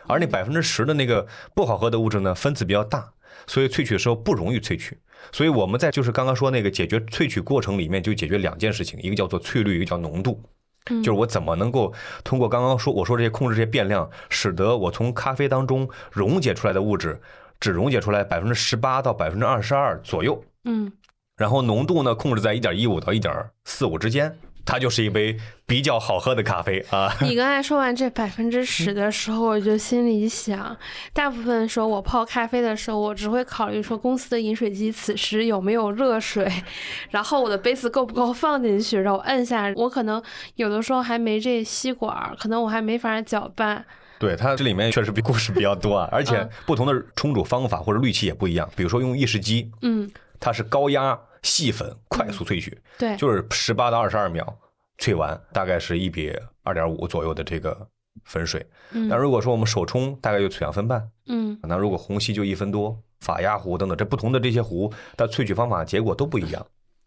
[0.09, 3.09] 而那百分之十的那个不好喝的物质呢，分子比较大，
[3.47, 4.99] 所以萃取的时候不容易萃取。
[5.33, 10.41] 所以我们在就是刚刚说那个解决萃取过程里面，就解决两件事情，一个叫做萃率，一个叫浓度，
[10.87, 17.21] 就是我怎么能够通过刚刚说我说这些控制这些变量，使得我从咖啡当中溶解出来的物质
[17.61, 20.93] 只溶解出来百分之十八到百分之二十二左右，嗯。
[21.37, 23.33] 然后浓度呢控制在一点一五到一点
[23.65, 24.37] 四五之间，
[24.69, 25.35] 它就是一杯
[25.67, 27.11] 比较好喝的咖啡啊。
[27.25, 30.77] 你刚才说完这百分之十的时候，我就心里想，
[31.15, 36.47] 大部分时候我泡咖啡的时候，我只会考虑说公司的饮水机此时有没有热水，
[37.11, 39.73] 然后我的杯子够不够放进去，然后摁下。
[39.75, 40.23] 我可能
[40.57, 43.83] 有的时候还没这吸管，可能我还没法搅拌。
[44.19, 48.69] 对它这里面确实比故事比较多啊，而且不同的冲煮方法或者滤器也不一样。
[48.77, 51.19] 比如说用意式机，嗯，它是高压。
[51.43, 54.59] 细粉快速萃取，对，就是十八到二十二秒
[54.99, 57.89] 萃完，大概是一比二点五左右的这个
[58.25, 58.67] 粉水。
[58.91, 61.09] 那如果说我们手冲，大概就两分半。
[61.27, 66.67] 嗯，那如果虹吸就一分多，法压壶等等，这不同的这些壶它萃取方法结果都不一样。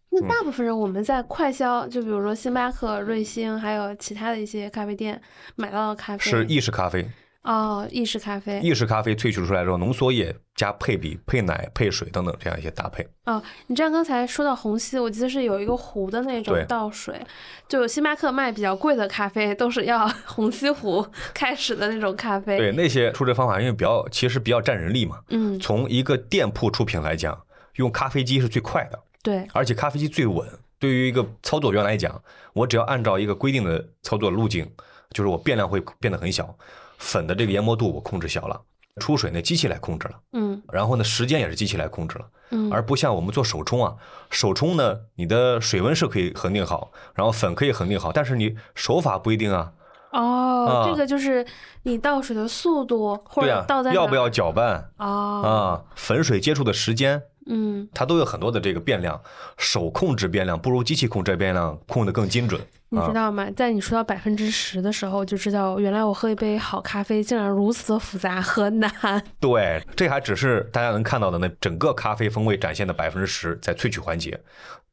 [0.10, 5.22] 那大部分人我们在快消，就比如说星巴克、瑞幸，还有其他的一些咖啡店
[5.56, 7.10] 买到的咖啡是意式咖啡。
[7.44, 13.08] 哦，意式咖啡，意式咖啡萃取出来之后，浓缩液加配比、配奶、配水等等这样一些搭配。
[13.26, 17.20] 哦，你这样刚才说到虹吸，我记得是有一个壶的那种倒水，
[17.68, 22.58] 就星巴克卖比较贵的咖啡都是要 虹吸壶开始的那种咖啡。
[22.58, 25.20] 对，那些出这方法因为比较其实比较占人力嘛。
[25.30, 25.60] 嗯。
[25.60, 27.42] 从一个店铺出品来讲，
[27.78, 29.00] 用咖啡机是最快的。
[29.24, 29.48] 对。
[29.54, 30.48] 而且咖啡机最稳。
[30.78, 32.22] 对于一个操作员来讲，
[32.54, 34.68] 我只要按照一个规定的操作路径，
[35.12, 36.56] 就是我变量会变得很小。
[37.02, 38.62] 粉的这个研磨度我控制小了，
[39.02, 43.96] 出水那机器来控制了，嗯，然后呢时间也是机器来控制了，嗯，而不像我们做手冲啊，
[44.30, 49.74] 手冲呢你的水温是可以恒定好，然后粉可以恒定好，但是你手法不一定啊。
[50.12, 51.46] 哦，这个就是
[51.84, 57.22] 你倒水的速度或者倒在要不要搅拌啊啊，粉水接触的时间。
[57.48, 59.20] 嗯，它都有很多的这个变量，
[59.58, 62.62] 手控制变量不如机器控制变量控的更精准。
[62.94, 63.50] 你知道吗？
[63.56, 68.92] 在你说到百分之十的时候，就知道原来我喝一杯好咖啡竟然如此的复杂和难。
[69.40, 74.38] 对，这还只是大家能看到的那整个咖啡风味展现的百分之十在萃取环节。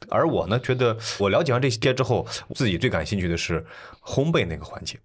[0.08, 3.66] 而我呢，觉得我了解完这些之后，自己最感兴趣的是
[4.00, 4.96] 烘焙那个环节。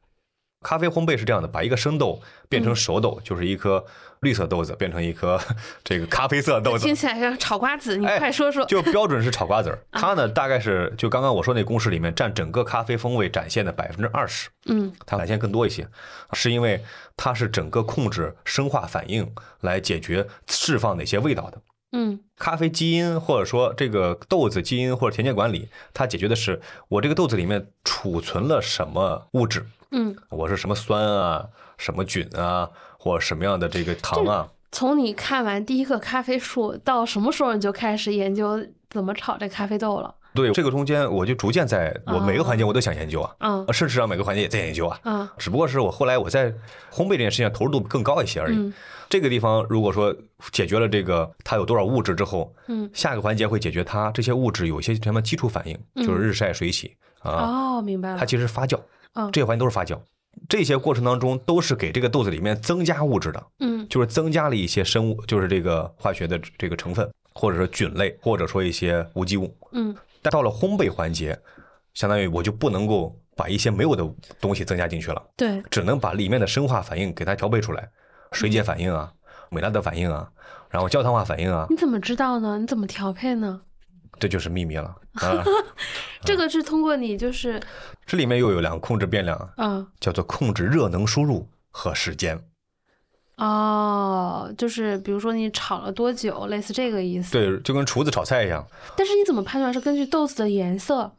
[0.62, 3.84] 咖啡烘焙是这样的，把一个生豆变成熟豆，就是一颗
[4.23, 5.39] 绿色豆子变成一颗
[5.83, 7.95] 这个咖啡色豆子，听起来像炒瓜子。
[7.97, 9.77] 你快说说，就标准是炒瓜子儿。
[9.91, 14.49] 它呢，大概是就刚刚我说那公式里面占整个咖啡风味展现的百分之二十。
[14.65, 15.88] 嗯，它展现更多一些，
[16.31, 16.83] 是因为
[17.15, 19.29] 它是整个控制生化反应
[19.62, 21.62] 来解决释放哪些味道的。
[21.95, 29.63] 嗯，咖啡基因或者说这个豆子基因或者田间管理，它解决的是我这个豆子里面储存了什么物质。
[29.91, 31.45] 嗯，我是什么酸啊，
[31.77, 32.67] 什么菌啊，
[33.03, 34.47] 或什么样的这个糖啊？
[34.71, 40.15] 从你看完第一个咖啡树到什么时候你就开始研究怎么炒这咖啡豆了？
[40.33, 46.49] 对，这个中间我就逐渐在我每个环节我都想研究啊，嗯，事实上每个环节也在研究啊，嗯，只不过是我后来我在
[46.89, 48.73] 烘焙这件事情上投入度更高一些而已。
[49.09, 50.15] 这个地方如果说
[50.53, 57.31] 解决了这个它有多少物质之后，嗯，下一个环节会解决它这些物质有一些什么基础反应，就是日晒水洗啊。
[57.77, 58.17] 哦，明白了。
[58.17, 58.79] 它其实发酵，
[59.13, 59.99] 嗯，这些环节都是发酵。
[60.49, 69.95] 这些过程当中都是给这个豆子里面增加物质的，嗯，就是增加了一些生物，就是这个化学的这个成分，或者说菌类，或者说一些无机物，嗯。
[70.21, 71.37] 但到了烘焙环节，
[71.93, 74.07] 相当于我就不能够把一些没有的
[74.39, 77.89] 东西增加进去了，对，只能把里面的生化反应给它调配出来，
[78.31, 79.11] 水解反应啊，
[79.49, 80.29] 美拉德反应啊，
[80.69, 81.67] 然后焦糖化反应啊。
[81.69, 82.57] 你怎么知道呢？
[82.57, 83.61] 你怎么调配呢？
[84.19, 85.43] 这就是秘密了啊！
[86.25, 87.62] 这个是通过你就是
[88.05, 92.39] 这里面又有两个控制变量啊，叫做控制热能输入和时间。
[93.38, 97.31] 哦，就是比如说你炒了多久，类似这个意思。
[97.31, 98.65] 对，就跟厨子炒菜一样。
[98.95, 101.12] 但是你怎么判断是根据豆子的颜色？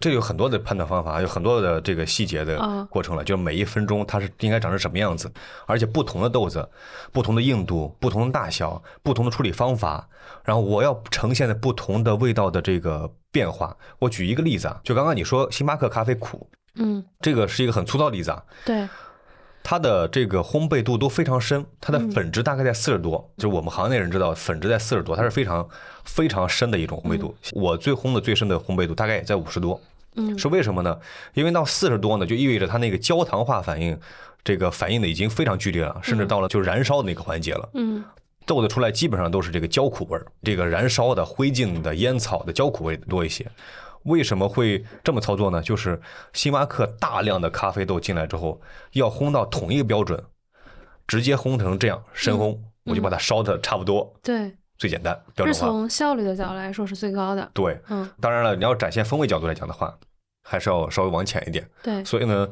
[0.00, 3.22] 这有很多的判断方法，有很多的这个细节的过程了。
[3.22, 5.30] 就是每一分钟它是应该长成什么样子，
[5.66, 6.66] 而且不同的豆子、
[7.12, 10.08] 不同的硬度、不同的大小、不同的处理方法，
[10.42, 13.76] 然后我要呈现的不同的味道的这个变化。
[13.98, 18.42] 我举一个例子啊，就刚刚你说星巴克咖啡苦，嗯，这个是一个很粗糙的例子啊。
[18.64, 18.88] 对。
[19.62, 25.68] 它的这个烘焙度都非常深，它的粉质大概在四十多，就是我们行内人知道，粉质在四十多，它是非常
[26.02, 27.36] 非常深的一种烘焙度。
[27.52, 29.78] 我最烘的最深的烘焙度大概也在五十多，
[30.20, 30.98] 嗯，是为什么呢？
[31.34, 33.98] 因为到四十多呢，就意味着它那个焦糖化反应，
[34.44, 38.04] 这个反应的已经非常剧烈了，甚至到了就燃烧的那个环节了，嗯，
[38.46, 43.46] 豆子出来基本上都是这个焦苦味儿，这个燃烧的灰烬的烟草的焦苦味多一些。
[44.04, 45.60] 为什么会这么操作呢？
[45.60, 46.00] 就是
[46.32, 48.58] 星巴克大量的咖啡豆进来之后，
[48.92, 50.18] 要烘到统一个标准，
[51.06, 54.10] 直接烘成这样深烘，我就把它烧的差不多。
[54.22, 55.52] 对，最简单标准化。
[55.52, 57.50] 是从效率的角度来说是最高的。
[57.52, 59.94] 对，嗯，当然了，你要展现风味角度来讲的话，
[60.50, 61.64] 还是要稍微往浅一点。
[61.80, 62.48] 对，所以呢，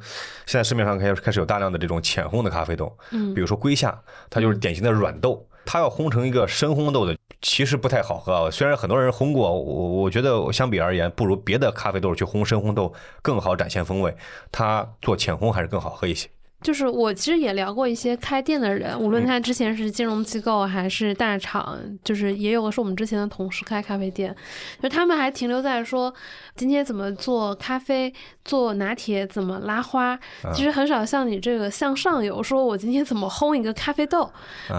[0.47, 5.45] 现在市面上开始开始有大量的这种浅烘的咖啡豆，嗯，比如说龟夏，它就是典型的软豆。
[5.71, 8.51] 它要烘成一个深烘豆的，其实不太好喝啊。
[8.51, 14.17] 虽然很多人烘过，我我觉得相比而言，不如别的咖啡豆去烘深烘豆更好展现风味。
[14.51, 16.27] 它做浅烘还是更好喝一些。
[16.61, 24.35] 就是我其实也聊过一些开店的人，无论他之前是金融机构还是大厂，就是也有的是我们之前的同事开咖啡店，
[24.83, 26.13] 就他们还停留在说
[26.57, 28.13] 今天怎么做咖啡、
[28.45, 30.19] 做拿铁、怎么拉花，
[30.53, 34.29] 其实很少像你这个向上游，说我今天怎么烘一个咖啡豆。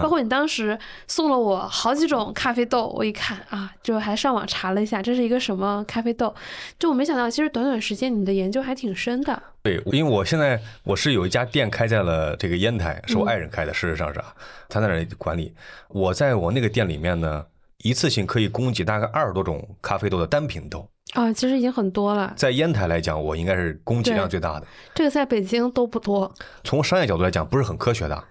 [0.02, 6.34] 包括你当时送了我好几种咖啡豆，我一看啊，就还上网查了一下这是一个什么咖啡豆，
[6.78, 9.42] 就我没想到，其实短短时间你的研究还挺深的。
[9.62, 13.74] 对，因为我现在我是有一家店开在了这个烟台，是我爱人开的。
[13.74, 14.34] 事实上是啊，
[14.68, 15.54] 他在那里管理。
[15.88, 17.44] 我在我那个店里面呢，
[17.78, 22.32] 一次性可以供给大概二十多种咖啡豆的单品豆啊，其实已经很多了。
[22.36, 24.66] 在烟台来讲，我应该是供给量最大的。
[24.94, 26.32] 这个在北京都不多。
[26.64, 28.24] 从商业角度来讲，不是很科学的。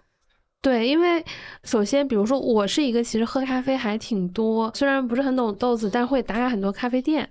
[0.62, 1.24] 对，因为
[1.64, 7.28] 首先，比如说我是一个其实喝咖啡还挺多，虽然不是很懂豆子，但会打卡很多咖啡店。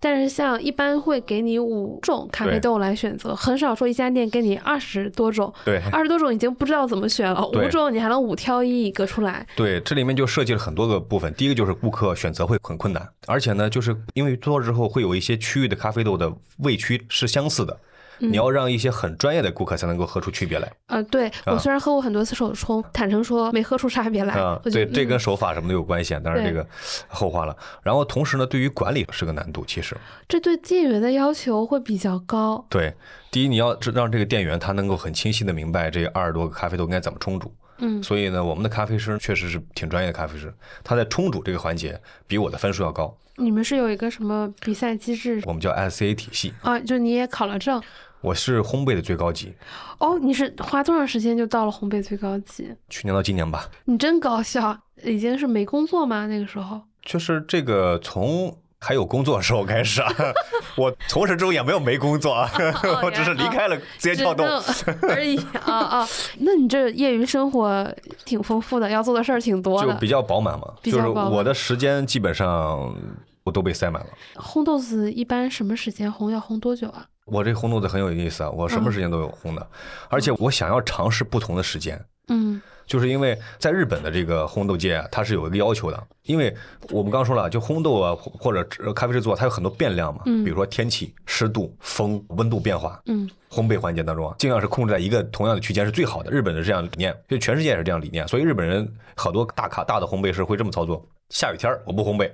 [0.00, 5.54] 但是像一般会给你五种咖啡豆来选择，很少说一家店给你二十多种。
[5.64, 9.46] 对，二十多种已经不知道怎么选了，五种你还能五挑一一个出来。
[9.54, 11.32] 对，这里面就涉及了很多个部分。
[11.34, 17.78] 第一个就是顾客选择会很困难，而且呢，就是因为做之后会有一些区域的咖啡豆的味区是相似的。
[18.18, 20.72] 你要让一些很专业的顾客才能够喝出区别来。
[20.86, 24.34] 呃，对我虽然喝过很多次手冲，坦诚说没喝出差别来。
[24.34, 26.66] 啊，对，这跟手法什么都有关系，当然这个
[27.08, 27.56] 后话了。
[27.82, 29.96] 然后同时呢，对于管理是个难度，其实。
[30.28, 32.64] 这对店员的要求会比较高。
[32.68, 32.94] 对，
[33.30, 37.52] 第一你要让这个店员他能够很清晰的明白这二十多个咖啡豆应该怎么冲煮。
[37.78, 38.02] 嗯。
[38.02, 43.16] 所以呢，我们的咖啡师确实是挺专业的咖啡师，他在冲煮这个环节比我的分数要高。
[43.36, 45.42] 你们是有一个什么比赛机制？
[45.44, 46.54] 我们叫 SCA 体系。
[46.62, 47.82] 啊，就你也考了证。
[48.24, 49.52] 我是烘焙的最高级
[49.98, 52.74] 哦，你是花多长时间就到了烘焙最高级？
[52.88, 53.68] 去年到今年吧。
[53.84, 56.26] 你真搞笑，已经是没工作吗？
[56.26, 56.80] 那个时候？
[57.04, 60.10] 就是这个从还有工作的时候开始啊，
[60.78, 62.50] 我从始至终也没有没工作啊，
[63.04, 64.46] 我只是离开了字节跳动
[65.06, 66.08] 而已啊啊。
[66.38, 67.94] 那你这业余生活
[68.24, 70.72] 挺丰富的，要做的事儿挺多的，就比较饱满嘛。
[70.82, 72.96] 就是我的时间基本上
[73.44, 74.08] 我都被塞满了。
[74.36, 76.30] 烘豆子一般什么时间烘？
[76.30, 77.04] 要烘多久啊？
[77.26, 79.66] 我这烘豆子很有意思啊，我什么时间都有烘的，
[80.08, 82.02] 而且我想要尝试不同的时间。
[82.28, 82.60] 嗯。
[82.86, 86.54] 就是因为在日本的这个烘豆界，它是有一个要求的，因为
[86.90, 88.62] 我们刚刚说了，就烘豆啊或者
[88.92, 96.30] 咖啡制作，它有很多变量嘛，嗯，比如说天气、湿度、风、温度变化，嗯，烘焙环节当中啊，尽量是控制在一个同样的区间是最好的。
[96.30, 102.30] 日本的这样理念，就全世界也是这样理念，所以日本人好多大咖大的烘焙师会这么操作：下雨天我不烘焙，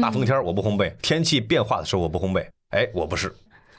[0.00, 2.46] 大风天我不烘焙，天气变化的时候我不烘焙。
[2.70, 3.30] 哎，我不是。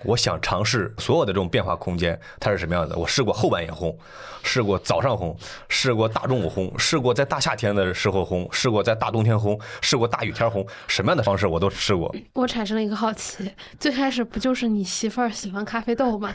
[0.04, 2.98] 我想尝试所有的这种变化空间，它是什么样的？
[2.98, 3.96] 我试过后半夜烘，
[4.44, 5.36] 试过早上烘，
[5.70, 12.14] 试过大中午烘，试过在大夏天的时候烘，试过在大冬天烘，试过大雨天烘，什么样的方式我都试过。
[12.34, 16.34] 我产生了一个好奇，最开始不就是你媳妇儿喜欢咖啡豆吗？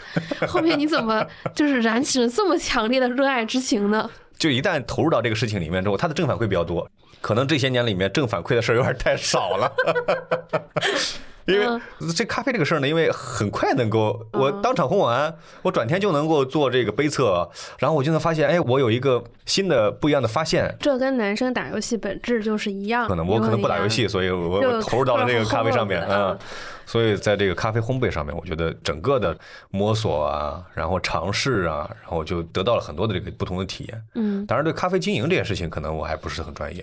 [0.49, 4.11] 后面你怎么就是燃起了这么强烈的热爱之情呢？
[4.39, 6.89] 就一旦投入到这个事情里面之后，它的正反馈比较多，
[7.21, 9.73] 可能这些年里面正反馈的事儿有点太少了。
[11.49, 11.81] 因为
[12.15, 20.77] 这咖啡这个事儿呢，因为很快能够我当场烘完，我转天就能够做这个杯测，然后我就能发现，哎，我有一个新的不一样的发现。
[20.79, 23.09] 这跟男生打游戏本质就是一样。
[23.09, 26.39] 可能我可能不打游戏，所以我我投入到了这个咖啡上面 嗯。
[26.85, 29.37] 所以在这个咖啡烘焙上面，我觉得整个的
[29.71, 34.03] 摸索啊，然后尝试啊，然后就得到了很多的这个不同的体验。
[34.15, 36.83] 嗯，当然对咖啡经营这件事情，可能我还不是很专业。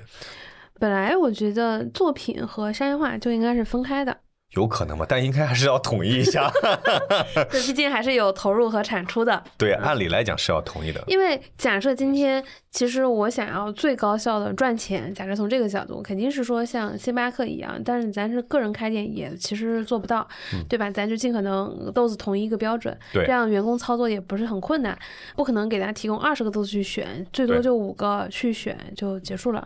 [0.79, 4.15] 本来我觉得作品和商业化就应该是分开的。
[4.55, 6.51] 有可能吧，但应该还是要统一一下。
[7.51, 9.43] 对毕竟还是有投入和产出的。
[9.57, 11.03] 对，按理来讲是要统一的。
[11.07, 12.43] 因为假设今天。
[12.75, 20.27] 其实我想要最高效的赚钱，假设从这个角度，肯定是说像星巴克一样，但是咱是个人开店也其实做不到，
[20.67, 20.91] 对吧？
[20.91, 24.97] 咱就尽可能豆子统一一个标准，这样员工操作也不是很困难，
[25.37, 29.65] 不可能给大家提供二十个豆子去选，最多就五个去选就结束了。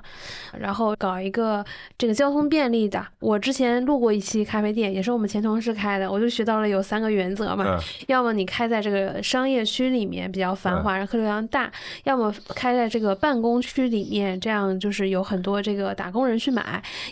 [0.59, 1.65] 然后搞一个
[1.97, 11.71] 这个交通便利的，我之前录过一期咖啡店，也是我们前同事开的，我就学到了有三个原则嘛，要么你开在这个商业区里面比较繁华，客流量大，
[12.03, 12.99] 要么开在这。
[12.99, 16.61] 个办公区里面，这样就是有很多这个打工人去买；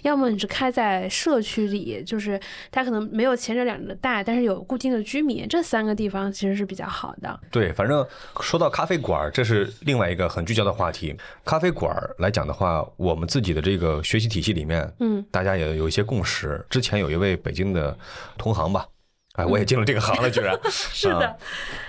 [0.01, 2.37] 要么你是开在社区里，就是
[2.69, 7.39] 它可能没有前者两个大，但是有固定的居民，这三个地方其实是比较好的。
[7.49, 8.05] 对，反正
[8.41, 11.15] 说到咖啡馆，这是另外一个很聚焦的话题。
[11.45, 16.61] 咖啡馆来讲的话，我们自己的这个学习体系里面，嗯，大家也有一些共识。
[16.69, 17.97] 之前有一位北京的
[18.37, 18.85] 同行吧。
[19.33, 21.37] 哎，我也进了这个行了，居然 是的。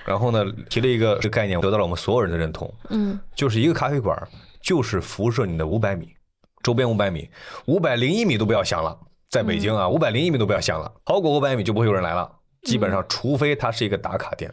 [0.05, 2.73] 然后呢，提了一个这概念，得到了我们所有人的认同。
[2.91, 4.15] 嗯，就是一个咖啡馆，
[4.61, 6.15] 就是辐射你的五百米，
[6.63, 7.31] 周边五百米，
[7.67, 8.99] 五百零一米都不要想了。
[9.31, 12.31] 在北京啊，五百零一米都不要想了，超过五百米就不会有人来了。
[12.65, 14.53] 基本上，除非它是一个打卡店。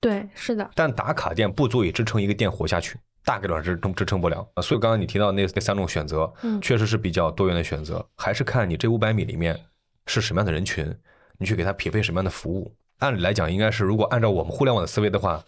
[0.00, 0.70] 对，是的。
[0.74, 4.46] 但打卡店不足以支撑一个店活下去，大概率支撑支撑不了。
[4.62, 9.58] 所以刚刚你提到那那三种选择，嗯，确实是比较多元的选择，还是看你这五百米里面
[10.06, 10.94] 是什么样的人群。
[11.36, 12.72] 你去给他匹配什么样的服务？
[13.00, 15.44] 按理来讲，应该是如果按照我们互联网的思维的话，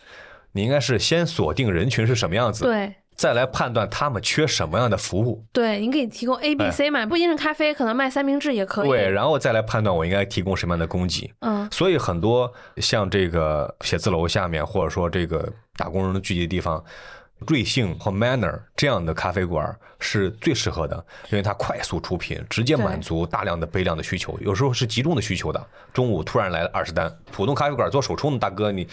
[0.50, 5.46] 你应该是先锁定人群是什么样子，对，再来判断他们缺什么样的服务。
[5.52, 8.88] 对，你可以提供 A、B、C 嘛，不一定是咖啡，可能卖三明治也可以。
[8.88, 11.32] 对，然后再来判断我应该提供什么样的供给。
[11.38, 16.84] 嗯，所以很多像这个写字楼下面，或者说这个打工人的聚集的地方。
[17.38, 20.96] 瑞幸和 Manner 这样的咖啡馆是最适合的，
[21.30, 24.38] 因为它快速出品，直接满足大量的杯量的需求。
[24.40, 28.86] 有时候是集中的需求的，中午突然来了二十单，普通咖啡馆做手冲的大哥你。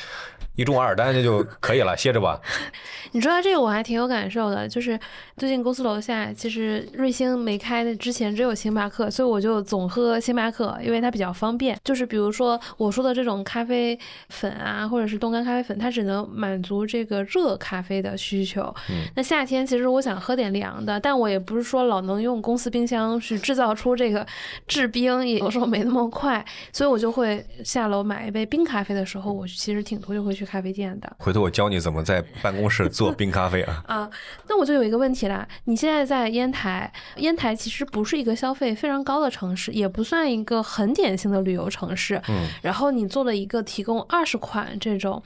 [0.55, 2.39] 一中二单那就可以了，歇着吧。
[3.11, 4.99] 你说到这个我还挺有感受的，就是
[5.35, 11.75] 最近公司楼下其实瑞星没开的之前只有星巴克，所以我就总喝星巴克，因为它比较方便。
[11.83, 13.97] 就是比如说我说的这种咖啡
[14.29, 18.73] 粉啊，或者是冻干咖啡粉，它只能满足这个热咖啡的需求。
[18.89, 19.03] 嗯。
[19.17, 24.25] 那夏天其实我想喝点凉的，但我也不是说老能用公司冰箱去制造出这个
[24.65, 30.47] 制冰，有时候没那么快，所以我就会下楼买一杯冰咖啡的时候，我其实挺多就会去。
[30.53, 33.83] 咖啡店的，回头我教你怎么在办公室做冰咖啡啊！
[33.87, 34.09] 啊，
[34.47, 42.21] 那我就有一个问题啦，你现在在烟台，烟台其实不是一个消费非常高的城市，也不算一个很典型的旅游城市。
[42.27, 45.23] 嗯，然后你做了一个提供二十款这种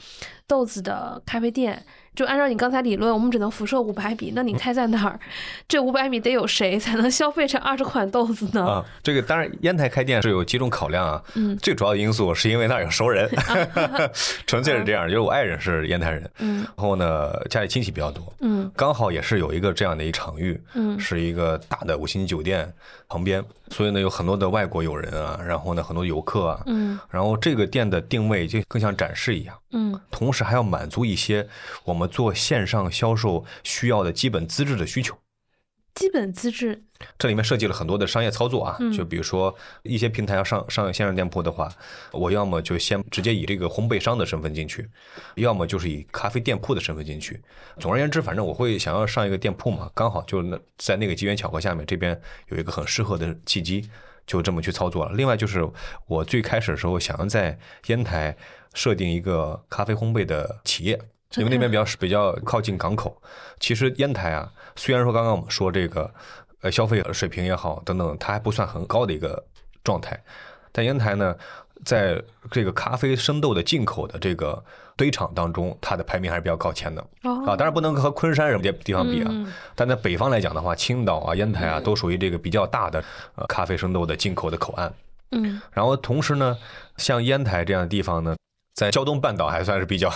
[0.48, 1.84] 豆子的咖啡店。
[2.18, 4.34] 就按照你刚才理论，我们只能辐射五百米。
[4.36, 5.20] 那你开在哪儿？
[5.68, 8.66] 这五百米得有谁才能消费这二十款豆子呢？
[8.66, 11.22] 啊，这个当然，烟台开店是有几种考量啊。
[11.36, 13.30] 嗯，最主要的因素是因为那儿有熟人，
[14.48, 15.08] 纯粹是这样。
[15.08, 22.68] 就是我爱人是烟台人，嗯，然后呢，家里亲戚比较多，嗯，刚好也是有一个这样的一场域，嗯，是一个大的五星级酒店
[23.08, 31.48] 旁边，所以呢，有很多的外国友人啊，然后呢，很多游客啊，嗯，然后这个店的定位就更像展示一样，嗯，同时还要满足一些
[31.86, 32.08] 我们。
[32.08, 35.14] 做线上销售需要的基本资质的需求，
[35.98, 36.84] 基本资质，
[37.18, 41.68] 这里面设计了很多的商业操作啊，就比如说一些平台要上上线上店铺的话，
[42.12, 44.88] 我要么就先直接以这个烘焙商的身份进去，
[45.36, 47.42] 要么就是以咖啡店铺的身份进去。
[47.80, 52.20] 总而言之，反正我会想要上一个店铺嘛，刚好就那在那个机缘巧合下面，这边
[52.50, 53.90] 有一个很适合的契机，
[54.28, 55.14] 就这么去操作了。
[55.14, 55.68] 另外就是
[56.06, 58.38] 我最开始的时候想要在烟台
[58.74, 61.00] 设定一个咖啡烘焙的企业。
[61.36, 63.22] 因为那边比较比较靠近港口，
[63.60, 66.10] 其实烟台啊，虽然说刚刚我们说这个
[66.62, 69.44] 呃消费水平也好等等，它还不算很高的一个
[69.84, 70.18] 状态，
[70.72, 71.36] 但烟台呢，
[71.84, 74.64] 在这个咖啡生豆的进口的这个
[74.96, 77.56] 堆场当中，它的排名还是比较靠前的啊。
[77.56, 79.32] 当然不能和昆山什么地地方比啊，
[79.76, 83.04] 但在北方来讲的话，青岛啊、烟台啊，都属于这个比较大的
[83.36, 84.94] 呃咖啡生豆的进口的口岸。
[85.32, 86.58] 嗯，然后同时呢，
[86.98, 88.36] 像烟台这样的地方呢，
[88.76, 90.12] 在胶东半岛还算是比较。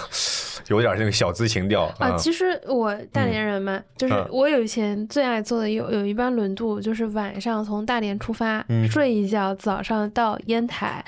[0.68, 2.16] 有点那个小资情调啊！
[2.18, 11.04] 其实我大连人嘛，就是我有以前最爱坐的有有一班轮渡，就是晚上从大连出发，睡一觉，早上到烟台，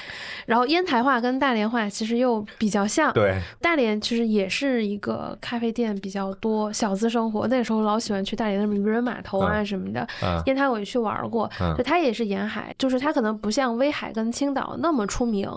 [0.45, 3.13] 然后烟台话跟大连话其实又比较像。
[3.13, 7.47] 对，大连其实也是一个咖啡店比较多，小资生活。
[7.47, 10.07] 那时候老喜欢去大连的渔人码头啊什么的。
[10.45, 15.49] 烟台我也去玩过，就它也是沿海，就是它可能不像威海跟青岛那么出名，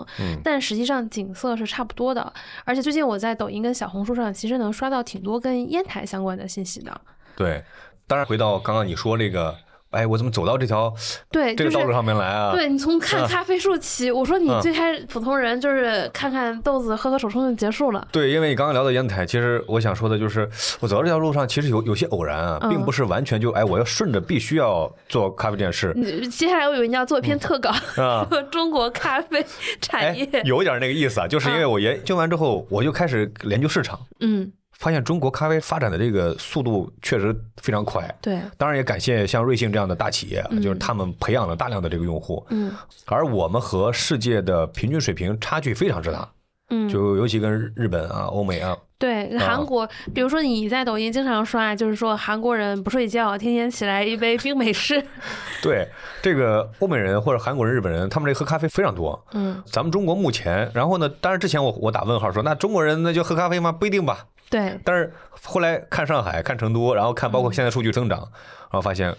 [0.43, 2.31] 但实际上景色是差不多的。
[2.65, 7.01] 而且最近我在抖音跟小红书上其实能刷到挺多跟烟台相关的信息的。
[7.35, 7.63] 对，
[8.07, 9.55] 当然回到刚刚你说这个。
[9.91, 10.93] 哎，我怎么走到这条
[11.31, 12.51] 对这个道路上面来啊？
[12.53, 18.07] 对你从看咖啡树起，我说你最开始普通人就是看看豆子，喝喝手冲就结束了。
[18.11, 20.49] 对，因为你刚刚聊到烟台，其实我想说的就是，
[20.81, 25.93] 我走到这条路上其实有有些偶然啊，并不是完全就哎我要顺着必须要做咖啡店事。
[26.29, 27.71] 接下来我以为你要做一篇特稿
[28.29, 29.45] 说中国咖啡
[29.79, 33.99] 产业，有点那个意思啊，就是因为我研究完之后，我就开始研究市场。
[34.19, 34.51] 嗯。
[34.73, 42.71] 发现中国咖啡发展的这个速度确实非常快，对，当然也感谢像瑞幸这样的大企业，就是他们培养了大量的这个用户，嗯，
[43.07, 46.29] 而我们和世界的平均水平差距非常之大，
[46.69, 55.03] 嗯，就尤其跟日本啊、欧美啊，对，韩国，比如说你在抖音经常刷，就是说韩国人不睡觉，天天起来一杯冰美式，
[55.63, 55.87] 对，
[56.21, 63.71] 这个欧美人或者韩国人、日本人，他们这喝咖啡非常多，嗯，咱们中国目前，然后呢，当然之前我我打问号说，那中国人那就喝咖啡吗？
[63.71, 64.27] 不一定吧。
[64.49, 69.13] 对，但是后来看上海、看成都，然后看包括现在数据增长，然后发现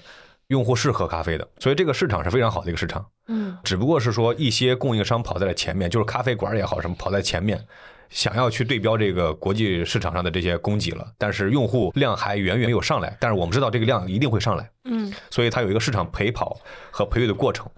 [0.48, 3.04] 用户是喝咖啡的，所以这个市场是非常好的一个市场。
[3.28, 7.62] 嗯，只不过是说一些供应商跑在了前面，就是咖啡馆也好什么跑在前面，
[8.08, 13.14] 想要去对标这个国际市场上的这些供给了，但是用户量还远远没有上来。
[13.20, 16.58] 但是我们知道这个量一定会上来，嗯，所以它有一个市场陪跑
[16.90, 17.68] 和培育的过程。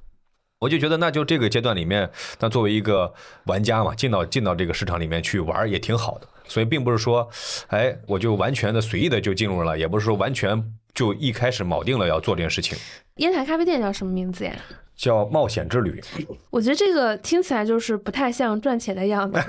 [0.61, 3.13] 我就觉得，那就这个阶段里面，那作为一个
[3.47, 6.29] 玩家嘛，进到进到这个市场里面去玩也挺好的。
[6.51, 7.27] 所以并不是说，
[7.69, 12.77] 哎，我就完全的随意的就进入了，也不是说完全就一开始铆定了要做这件事情。
[13.17, 14.53] 烟台咖啡店叫什么名字呀？
[14.97, 16.03] 叫冒险之旅。
[16.51, 19.41] 我觉得这个听起来就是不太像赚钱的样子。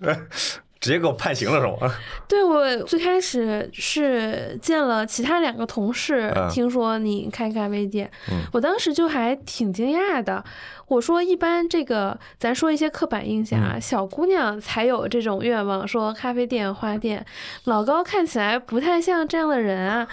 [0.84, 1.94] 直接给我判刑了是吗？
[2.28, 8.10] 对，我最开始是见了其他两个同事，听说你开咖啡店，
[8.52, 10.44] 我当时就还挺惊讶的。
[10.88, 17.24] 我说，一般这个咱说一些刻板印象啊，小姑娘才有这种愿望，说咖啡店、花店。
[17.64, 20.06] 老高看起来不太像这样的人啊。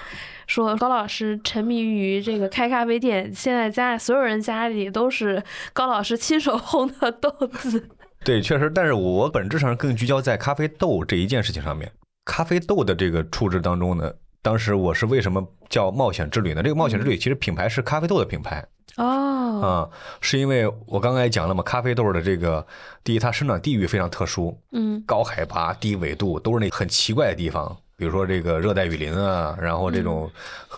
[0.47, 5.43] 说高老师沉迷于这个开咖啡店，现在家里所有人家里都是
[5.73, 7.89] 高老师亲手烘的豆子。
[8.23, 11.91] 对，确实，但是我本质上更聚焦在咖啡豆这一件事情上面。
[12.25, 14.13] 咖啡豆的这个处置当中呢，
[14.43, 16.61] 当时我是为什么叫冒险之旅呢？
[16.61, 18.63] 这个冒险之旅其实品牌是咖啡豆的品牌
[18.97, 19.89] 哦，啊，
[20.21, 22.65] 是因为我刚才也讲了嘛，咖啡豆的这个
[23.03, 27.75] 第一，它生长地域非常特殊，嗯，高海拔、低纬度，都是那很奇怪的地方。
[28.01, 30.27] 比如说这个热带雨林啊，然后这种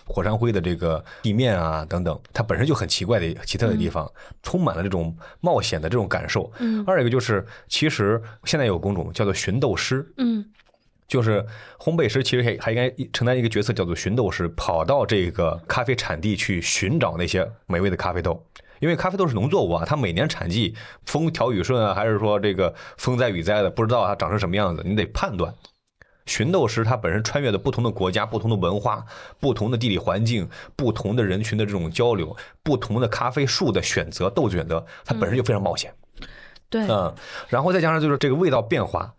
[0.04, 4.06] 火山灰的这个地面啊等等，它本身就很奇怪的奇特的地方，
[4.42, 6.52] 充满了这种冒险的这种感受。
[6.58, 10.44] 嗯，二一个就是，其实现在有工种叫做寻豆师，嗯，
[11.08, 11.42] 就是
[11.78, 18.44] 烘焙师，其实还还应该承担一个角色，叫做寻豆师，跑到这个咖啡产地去寻找那些美味的咖啡豆。
[18.80, 20.74] 因为咖啡豆是农作物啊，它每年产季
[21.06, 25.54] 风调雨顺啊，还是说这个风灾雨灾的，不知道它长成什么样子，你得判断。
[26.26, 29.04] 寻豆师它本身穿越的不同的国家、不同的文化、
[29.38, 35.92] 不同的地理环境、不同的人群的这种交流、不同的咖啡树的选择、豆子选择，它本身就非常冒险。
[36.70, 37.14] 对，嗯，
[37.48, 39.14] 然后再加上就是这个味道变化，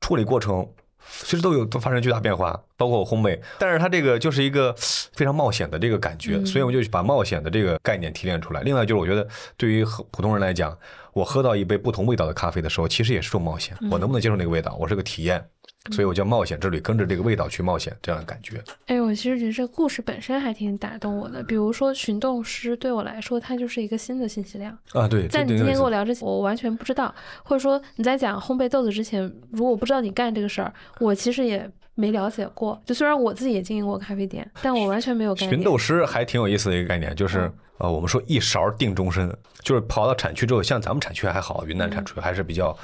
[0.00, 0.68] 处理过程
[1.08, 3.40] 其实都有都发生巨大变化，包括烘焙。
[3.58, 8.60] 但是它这个就是一个非常冒险的这个感觉，所以我们就把冒险的这个概念提炼出来。
[8.62, 9.26] 另外就是我觉得
[9.56, 10.76] 对于普通人来讲，
[11.14, 13.76] 我喝到一杯不同味道的咖啡的时候，其实也是种冒险。
[13.90, 14.76] 我能不能接受那个味道？
[14.78, 15.42] 我是个体验。
[15.90, 18.62] 所以我叫冒险之旅，跟着这个味道去冒险，这样的感觉。
[18.86, 21.42] 哎，我其实觉得这故事本身还挺打动我的。
[21.42, 25.08] 比如说寻动师对我来说，它就是一个新的信息量啊。
[25.08, 32.80] 对，在你今天跟我聊之前，我完全不知道，或者说你在讲烘焙豆子之前，如果我不知道你干这个事儿，我其实也没了解过。
[32.86, 35.50] 就虽然我自己也经营过咖啡店，但我完全没有概念。
[35.50, 42.74] 寻豆师还挺有意思的一个概念，就是呃，我们说一勺定终身，就是跑到产区之后，像咱们产区还好，云南产区还是比较。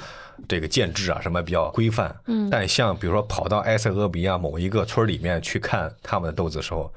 [0.49, 2.13] 这个建制啊，什么比较规范？
[2.27, 6.93] 嗯，但像比如说跑到埃塞俄比亚某一个村里面去看他们的豆子的时候，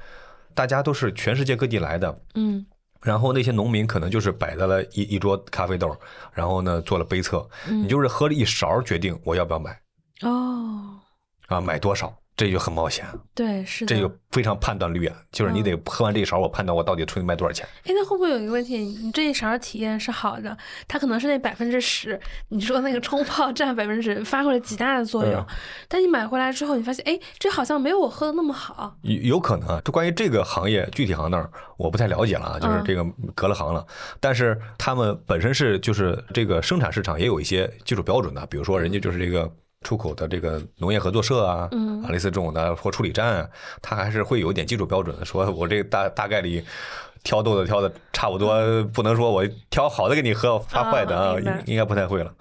[0.53, 2.65] 大家都是全世界各地来的，嗯，
[3.01, 5.95] 然后那些农民可能就是摆在了一一桌咖啡豆，
[6.33, 9.71] 然后呢做了杯测，你就是喝了一勺决定我要不要买，
[10.23, 10.98] 哦，
[11.49, 12.15] 啊，买多少。
[12.39, 17.67] 这就很冒险，对，是的，这个非常判断率啊，就是你得喝完这一勺，我判断我到底出去卖多少钱。
[17.83, 18.77] 哎，那会不会有一个问题？
[18.77, 25.45] 你这一勺体验是好的，它可能是那百分之十，你说那个冲泡占百分之十发挥了极大的作用，
[25.89, 28.95] 但你买回来之后，你发现，哎，这好像没有我喝的那么好。
[29.01, 33.85] 有有可能啊，就关于这个行业具体行当，我不太了解了啊，就是这个隔了行了。
[34.21, 39.53] 但是他们本身是就是这个生产市场也有一些技术标准的，比如说人家就是这个。
[39.81, 41.69] 出口的这个农业合作社啊，
[42.03, 43.49] 啊，类似这种的或处理站，
[43.81, 45.25] 它还是会有一点基础标准的。
[45.25, 46.63] 说我这大大概率
[47.23, 52.33] 挑豆子挑的差不多，不能说我挑好的给你喝，发坏的啊，应应该不太会了。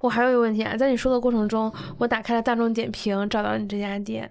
[0.00, 4.30] 我还有一个问题啊，在你说的过程中，我打开了大众点评，找到你这家店。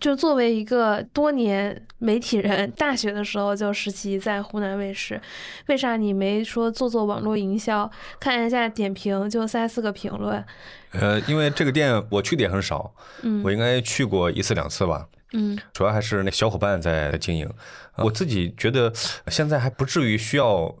[0.00, 5.20] 就作为一个多年媒体人，大学的时候就实习在湖南卫视，
[5.66, 7.88] 为啥你没说做做网络营销？
[8.20, 10.44] 看一下点评就三四个评论。
[10.92, 17.48] 呃，因为这个店我去的也很少，嗯，我应该去过一次两次吧，嗯，主要还是那小伙伴在经营。
[17.96, 18.92] 我自己觉得
[19.28, 20.74] 现在还不至于需要。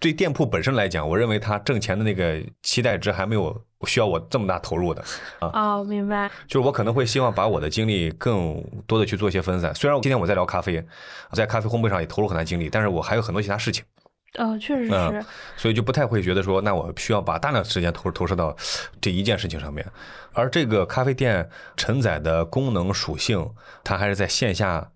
[0.00, 5.00] 对店铺本身来讲，我认为他挣钱的那个期待值还没有需要我这么大投入的
[5.38, 5.48] 啊。
[5.54, 6.28] 哦，明白。
[6.48, 9.72] 就是我可能会希望把我的精力更多的去做一些分散。
[9.76, 10.84] 虽然今天我在聊咖啡，
[11.34, 13.84] 在咖啡烘焙上也投入很大精力，但是我还有很多其他事情。
[14.38, 15.24] 哦，确实是。
[15.56, 18.56] 所以就不太会觉得说，那我需要把大量时间投投射到
[19.00, 19.86] 这一件事情上面。
[20.32, 23.46] 而这个咖啡店承载的功能属性，
[23.84, 24.90] 它还是在线下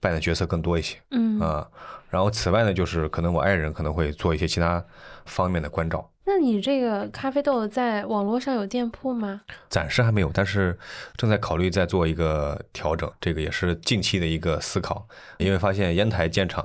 [0.00, 0.98] 扮演的角色更多一些。
[1.10, 1.66] 嗯啊。
[2.10, 4.84] 然后，此外呢，就是可能我爱人可能会做一些其他
[5.24, 6.06] 方面的关照。
[6.24, 9.40] 那你这个咖啡豆在网络上有店铺吗？
[9.68, 10.78] 暂时还没有，但是
[11.16, 15.06] 正在考虑再做一个调整，这个也是近期的一个思考。
[15.38, 16.64] 因为发现烟台建厂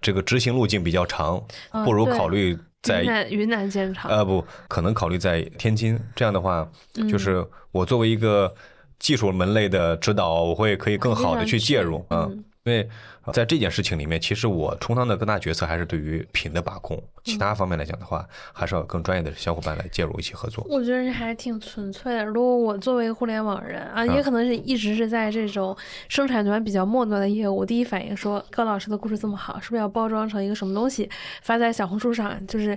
[0.00, 1.42] 这个执行路径比较长，
[1.84, 4.10] 不如考虑在云南云南建厂。
[4.10, 6.00] 呃，不可能考虑在天津。
[6.16, 6.66] 这样的话，
[7.10, 8.54] 就是我作为一个
[8.98, 12.28] 技术门类的指导，我会可以更好的去介入啊，
[12.64, 12.88] 因为。
[13.32, 17.02] 在这件事情里面，其实我充当的更大角色还是对于品的把控。
[17.24, 20.62] 其他方面来讲的话，还是要更专业的小伙伴来介入一起合作。
[20.68, 22.22] 我觉得这还挺纯粹的。
[22.22, 25.74] 如果我作为互联网人啊，也可能是一直是在这种
[26.06, 31.08] 生产端比较末端的业务，第一反应说高老师的故事这么好，是不是要包装成一个什么东西
[31.40, 32.46] 发在小红书上？
[32.46, 32.76] 就是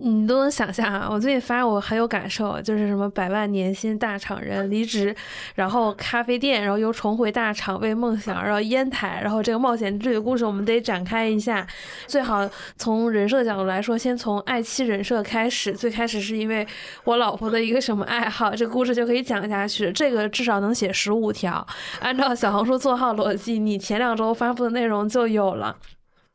[0.00, 1.06] 你都能想象啊。
[1.10, 5.14] 我最近发我很有感受，就是什么百万年薪大厂人离职，
[5.56, 11.66] 然后咖啡店，然后又重回大厂为梦想，然后烟台，然后这个冒险之旅的故事我们得展开一下，
[12.06, 12.48] 最好
[12.78, 13.74] 从人设角度来。
[13.74, 15.72] 来说，先从爱妻人设开始。
[15.72, 16.64] 最开始是因为
[17.02, 19.90] 我老婆的一个什么爱好，这个故事就可以讲下去。
[19.90, 21.66] 这个至少能写十五条，
[21.98, 25.76] 按照小红书做号逻辑，你前两周发布的内容就有了。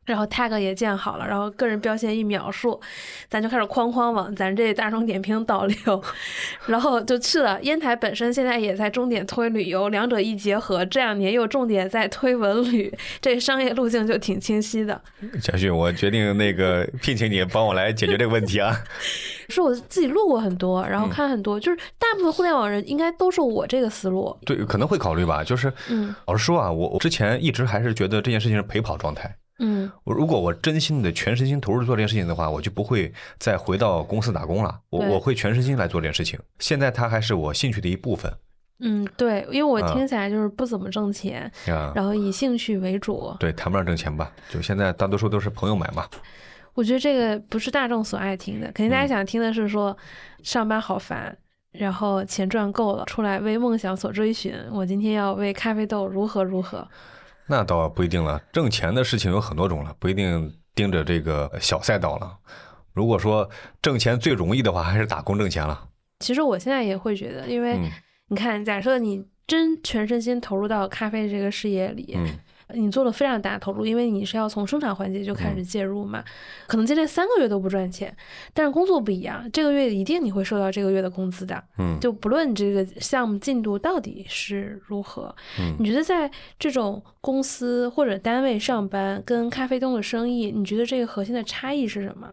[0.06, 2.80] 然后 tag 也建好了，然后个人标签一描述，
[3.28, 6.02] 咱就开始哐哐往咱这大众点评导流，
[6.66, 7.60] 然后就去了。
[7.62, 15.00] 烟台本身现在也在重点推旅游，两者一结合，这两年又重点在推文旅，这商业路径就挺清晰的。
[15.40, 18.74] 小旭，我决定那个聘请你帮我来解决这个问题啊。
[19.48, 24.36] 是我自己录过很多，然后看很多，就是大部分互联网人应该都是我这个思路。
[24.44, 25.44] 对，可能会考虑吧。
[25.44, 29.36] 就是，嗯，老实说啊，我我之前一直还是觉得这件事情是陪跑状态。
[29.62, 34.80] 嗯，我如果我真心的全身心投入做这件事情的话，我就不会再回到公司打工了。
[34.88, 36.40] 我我会全身心来做这件事情。
[36.58, 38.32] 现在它还是我兴趣的一部分。
[38.80, 43.36] 嗯，对，因为我听起来就是不怎么挣钱，然后以兴趣为主。
[43.38, 46.08] 对，谈不上挣钱吧，就现在大多数都是朋友买嘛。
[46.72, 49.94] 我觉得这个不是大众所爱听的，肯定大家想听的是说
[50.42, 51.36] 上班好烦，
[51.72, 54.54] 然后钱赚够了，出来为梦想所追寻。
[54.72, 56.88] 我今天要为咖啡豆如何如何。
[57.50, 62.38] 那倒不一定了，挣钱的事情有很多种了，不一定盯着这个小赛道了。
[62.92, 63.50] 如果说
[63.82, 65.88] 挣钱最容易的话，还是打工挣钱了。
[66.20, 67.76] 其实我现在也会觉得，因为
[68.28, 72.16] 你看，假设你真全身心投入到咖啡这个事业里。
[72.74, 76.24] 你做了非常大投入，因为你是要从生产环节就开始介入嘛，
[76.66, 78.14] 可能接连三个月都不赚钱，
[78.52, 92.30] 但是工作不一样，这个月一定你会收到这个月的工资的，嗯，就不论这个项目进度到底是如何，嗯，你觉得在这种公司或者单位上班跟咖啡豆的生意，你觉得这个核心的差异是什么？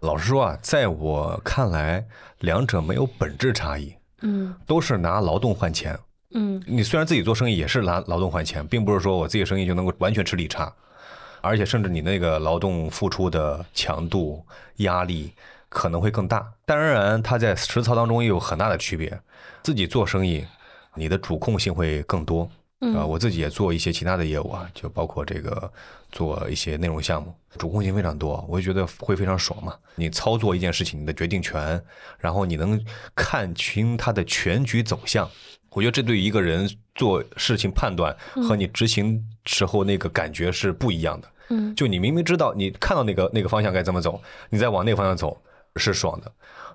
[0.00, 2.06] 老实说啊，在我看来，
[2.38, 5.98] 两者没有本质差异，嗯，都是拿劳动换钱。
[6.34, 10.72] 嗯，你虽然自己做生意也是拿劳动换钱，并不是说我自己生意就能够完全吃利差，
[11.40, 14.44] 而且甚至你那个劳动付出的强度、
[14.76, 15.32] 压力
[15.68, 16.46] 可能会更大。
[16.66, 19.18] 当然，它在实操当中也有很大的区别。
[19.62, 20.46] 自己做生意，
[20.94, 22.50] 你的主控性会更多。
[22.94, 25.68] 啊，我自己也做一些其他的业务啊，就包括这个
[26.12, 29.74] 做一些内容项目，主控性非常多，我就觉得会非常爽嘛。
[29.96, 31.82] 你操作一件事情，你的决定权，
[32.18, 32.80] 然后你能
[33.16, 35.28] 看清它的全局走向。
[35.78, 38.14] 我觉得这对于一个人做事情判断
[38.48, 41.28] 和你执行时候那个感觉是不一样的。
[41.50, 44.20] 嗯，就你明明知道你看到那个那个方向该怎么走，
[44.50, 45.40] 你再往那个方向走
[45.76, 46.30] 是爽的。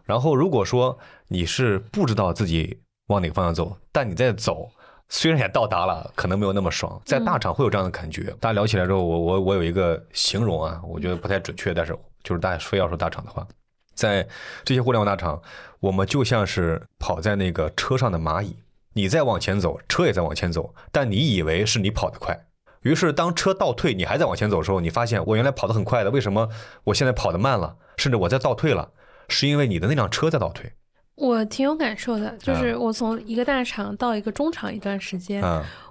[0.06, 0.98] 然后如果说
[1.28, 4.72] 你是不知道自己往哪个方向走，但你在走，
[5.10, 7.00] 虽然也到达了，可能没有那么爽。
[7.06, 8.34] 在大厂会有这样的感觉。
[8.40, 11.94] 大家聊起来之后，我我我有一个形容啊，我觉得不太准确，但是
[12.24, 13.46] 就是大家非要说大厂的话，
[13.94, 14.28] 在
[14.64, 15.40] 这些互联网大厂，
[15.82, 18.56] 我们就像是跑在那个车上的蚂蚁。
[18.94, 22.46] 你在往前走，车也在往前走，但你以为是你跑得快，
[22.82, 26.50] 于是当车倒退，你还在往前走的时候，你发现我原来跑得很快的，为什么
[26.86, 28.92] 我现在跑得慢了，甚至我在倒退了，
[29.28, 30.74] 是因为你的那辆车在倒退。
[31.16, 35.44] 我挺有感受的，就是我从一个大厂到一个中厂一段时间，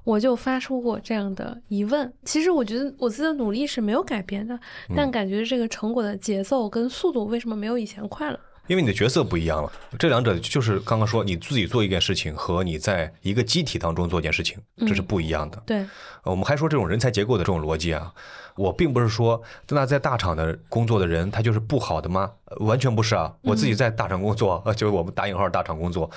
[0.02, 2.12] 我就发出过这样的疑问。
[2.24, 4.58] 其实我觉得我自己的努力是没有改变的，
[4.96, 8.40] 但感觉这个成果的节奏跟速度为什么没有以前快了？
[8.68, 15.62] 因为你的角色不一样了，这两者就是刚刚说你自己做一件事情和你在一个机体当中做一件事情，这是不一样的。
[15.66, 15.84] 对，
[16.22, 18.12] 我们还说这种人才结构的这种逻辑啊，
[18.56, 22.30] 我并不是说那在大厂的工作的人他就是不好的吗？
[22.60, 26.08] 完全不是啊，我自己在大厂工作， 就是我们打引号大厂工作，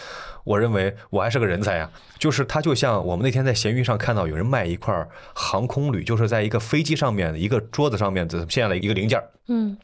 [0.44, 1.90] 我认为我还是个人才呀。
[2.20, 4.94] 就是他就像我们那天在闲鱼上看到有人卖一块
[5.34, 9.76] 航空铝，就是在一个飞机上面一个桌子上面现了一个零件嗯。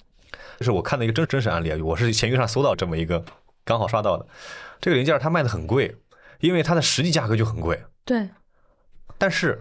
[0.62, 3.26] 这是我看的一个真真实案例，我是闲鱼上搜到这么一个，
[3.66, 4.28] 刚好刷到的。
[4.80, 5.98] 这个零件它卖的很贵，
[6.40, 7.84] 因为它的实际价格就很贵。
[8.06, 8.30] 对。
[9.18, 9.60] 但是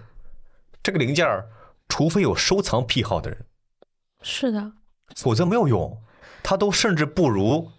[0.82, 1.26] 这个零件
[1.88, 3.46] 除非有收藏癖好的人，
[4.20, 4.72] 是的，
[5.16, 6.03] 否则没有用。
[6.42, 7.70] 它都甚至不如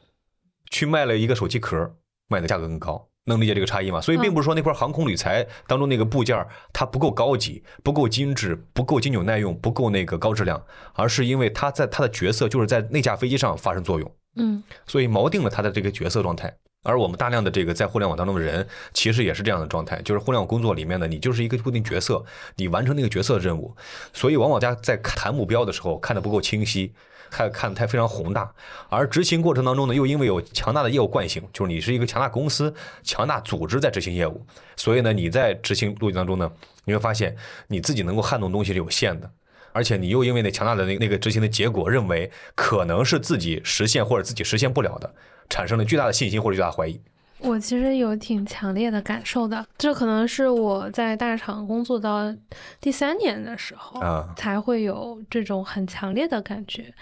[0.71, 1.95] 去卖了一个手机壳
[2.27, 3.07] 卖的价格更高。
[3.25, 4.01] 能理解这个差异吗？
[4.01, 10.61] 所以并不是说那块航空铝材当中那个部件它不够高级、不够精致、不够经久耐用、不够那个高质量，
[10.93, 16.51] 而是因为它在它的角色就是在那架飞机上发生作用，嗯，所以锚定了它的这个角色状态。
[16.83, 23.75] 而我们大量的这个在互联网当中的人，其实也是这样的状态，就是互联网工作里面的你就是一个固定角色，你完成那个角色的任务，
[24.13, 26.91] 所以往往大家在谈目标的时候看的不够清晰。
[27.31, 28.53] 看看太非常宏大，
[28.89, 32.71] 而执行过程当中呢，又因为有强大的业务惯性，就是你是一个强大公司、
[33.03, 36.51] 强大组织在执行业务，所以呢，你在执行路径当中呢，
[36.83, 37.35] 你会发现
[37.67, 39.31] 你自己能够撼动东西是有限的，
[39.71, 45.11] 而且你又因为那强大的那那个执行的结果，认为可能是自己实现或者自己实现不了的，
[45.49, 46.99] 产生了巨大的信心或者巨大怀疑。
[47.43, 52.33] 我其实有挺强烈的感受的，这可能是我在大厂工作到
[52.79, 53.99] 第三年的时候
[54.35, 56.93] 才会有这种很强烈的感觉。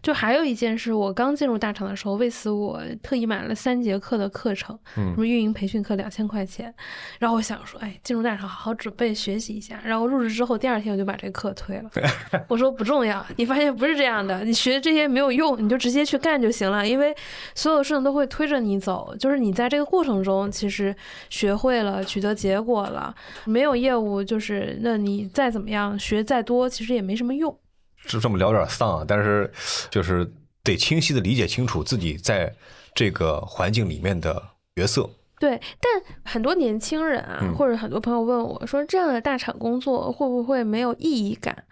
[0.00, 6.72] 就还有一件事，我刚进入大厂的时候，为此我特意买了三节课的课程，什么运营培训课两千块钱。
[7.18, 9.80] 然后我想说，哎，进入大厂好好准备学习一下。
[9.84, 11.90] 然后入职之后第二天我就把这个课推了，
[12.46, 13.26] 我说不重要。
[13.34, 17.12] 你发现不是这样的，你学这些没有用，你就直接去干就行了，因为
[17.56, 19.87] 所有事情都会推着你走，就是你在这个。
[19.88, 20.94] 过程中其实
[21.30, 23.14] 学会了，取得结果了。
[23.46, 27.58] 没有业务，就是那你再怎么样学再多，其实也没什么用。
[28.06, 29.50] 就这么聊有点丧啊，但是
[29.90, 30.30] 就是
[30.62, 32.54] 得清晰的理解清楚自己在
[32.94, 34.42] 这个环境里面的
[34.76, 35.08] 角色。
[35.40, 41.64] 对，但很多年轻人啊，或者很多朋友问我说，这样的大厂工作会不会没有意义感？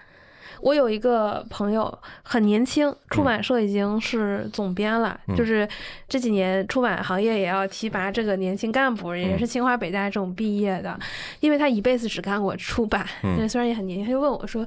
[0.60, 5.18] 我有一个朋友很年轻，出版社已经是总编了。
[5.36, 5.68] 就是
[6.08, 10.98] 这几年出版行业也要提拔这个年轻干部，也是清华北大这种毕业的，
[11.40, 13.06] 因为他一辈子只干过出版。
[13.48, 14.66] 虽然也很年轻，他就问我说：“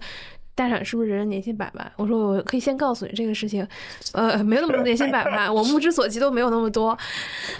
[0.60, 1.91] 大厂是不是人人年薪百万？
[1.95, 3.66] 我说我可以先告诉你这个事情，
[4.12, 6.97] 呃，没有那么多年薪百万， 我目之所及都没有那么多。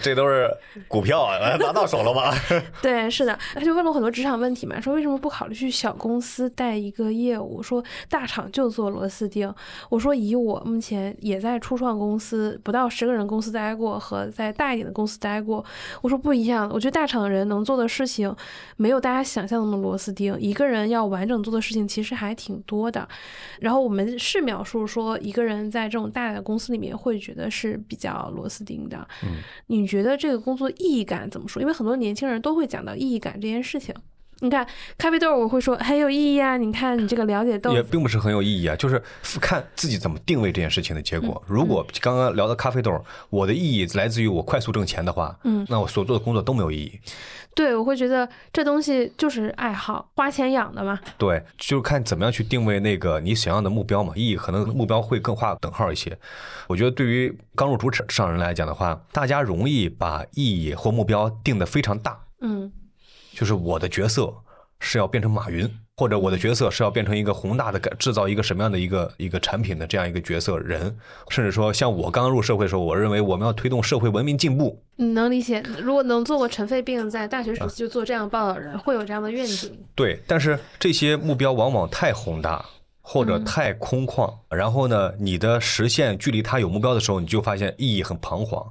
[0.02, 0.46] 这都是
[0.86, 2.30] 股票啊拿到手了吗？
[2.82, 3.38] 对，是的。
[3.54, 7.62] 他就问了我很多职场问题嘛，说为什么不考虑去小公司带一个业务？
[7.62, 9.50] 说大厂就做螺丝钉。
[9.88, 15.64] 我说以我目前也在初创公司不到十个人公司待过，和在大一点的公司待过，
[16.02, 16.68] 我说不一样。
[16.70, 18.34] 我觉得大厂的人能做的事情
[18.76, 23.08] 没有大家想象那么螺丝钉，一个人要完整做的事情其实还挺多的。
[23.60, 29.06] 然后我们是描述说，一个人在这种大的公司里面会觉得是比较螺丝钉的。
[29.22, 29.36] 嗯，
[29.68, 31.60] 你觉得这个工作意义感怎么说？
[31.60, 33.94] 因为很多年轻人都会讲到意义感这件事情。
[34.40, 34.66] 你看
[34.98, 36.56] 咖啡豆，我会说很有意义啊。
[36.56, 39.00] 你看你这个了解豆也并不是很有意义啊，就是
[39.40, 41.42] 看自己怎么定位这件事情的结果。
[41.46, 46.98] 如果刚刚聊的咖啡豆，我的意义来自于我快速挣钱的话，嗯，那我所做的工作都没有意义。
[47.54, 50.98] 对，我会觉得这东西就是爱好，花钱养的嘛。
[51.18, 54.12] 对，就是看怎么样去定位那个你想要的目标嘛。
[54.16, 56.16] 意义可能目标会更画等号一些。
[56.68, 62.18] 我觉得对于刚入职场人来讲的话，大家容易把意义或目标定得非常大。
[62.40, 62.72] 嗯。
[63.40, 64.30] 就是我的角色
[64.80, 65.66] 是要变成马云，
[65.96, 70.94] 或者我的角色是要变成一个宏大的制造一个什么样的一个一个产品的这样一个角色人，
[71.30, 74.82] 甚至说像我刚刚入社会的时候，我认为我们要推动社会文明进步。
[74.96, 79.72] 能理解，如果能做过尘肺病，在大学时期就做这样报道人，会有这样的愿景。
[79.94, 82.62] 对，但是这些目标往往太宏大
[83.00, 88.70] 或者太空旷，然后呢，你的实现距离他有目标的时候，你就发现意义很彷徨。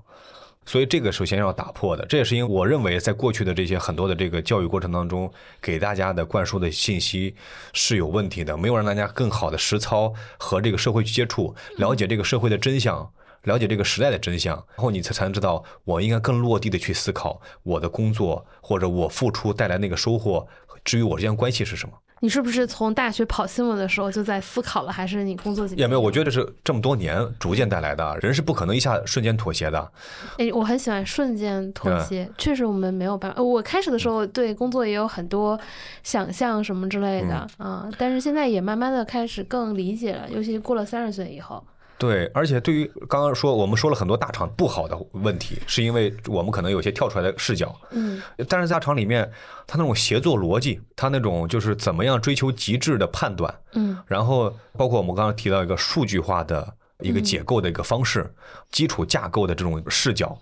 [0.70, 5.28] 所以这个首先要打破的，这也是因为我认为在过去的这些很多的这个教育过程当中，
[5.60, 7.34] 给大家的灌输的信息
[7.74, 13.12] 是有问题的，没有让大家更好的实操和这个社会去接触，了解这个社会的真相，
[13.46, 20.48] 了解这个时代的真相，然后你才才能知道我应该更落地的去思考我的工作或者我付出带来那个收获，
[20.86, 21.96] 至于我之间关系是什么。
[22.22, 25.82] 你是不是从大学跑新闻的时候就在思考了，还是你工作几年？
[25.82, 28.18] 也没有，我觉得是这么多年逐渐带来的。
[28.22, 29.92] 人是不可能一下瞬间妥协的。
[30.38, 33.42] 哎，我很喜欢瞬间妥协，确实我们没有办法。
[33.42, 35.60] 我开始的时候对工作也有很多
[36.04, 41.64] 想象什么之类的啊，但是现在也慢慢的开始更理解了，尤其过了三十岁以后。
[42.00, 47.76] 对，而且对于刚刚说我们说了很多大厂不好的问题，是因为我们可能有些跳出来的视角。
[47.92, 49.30] 嗯，但是大厂里面，
[49.68, 58.34] 他那种协作逻辑，他那种就是怎么样追求极致的判断，嗯，然后包括我们刚刚提到一个数据化的一个解构的一个方式，
[58.72, 60.40] 基础架构的这种视角，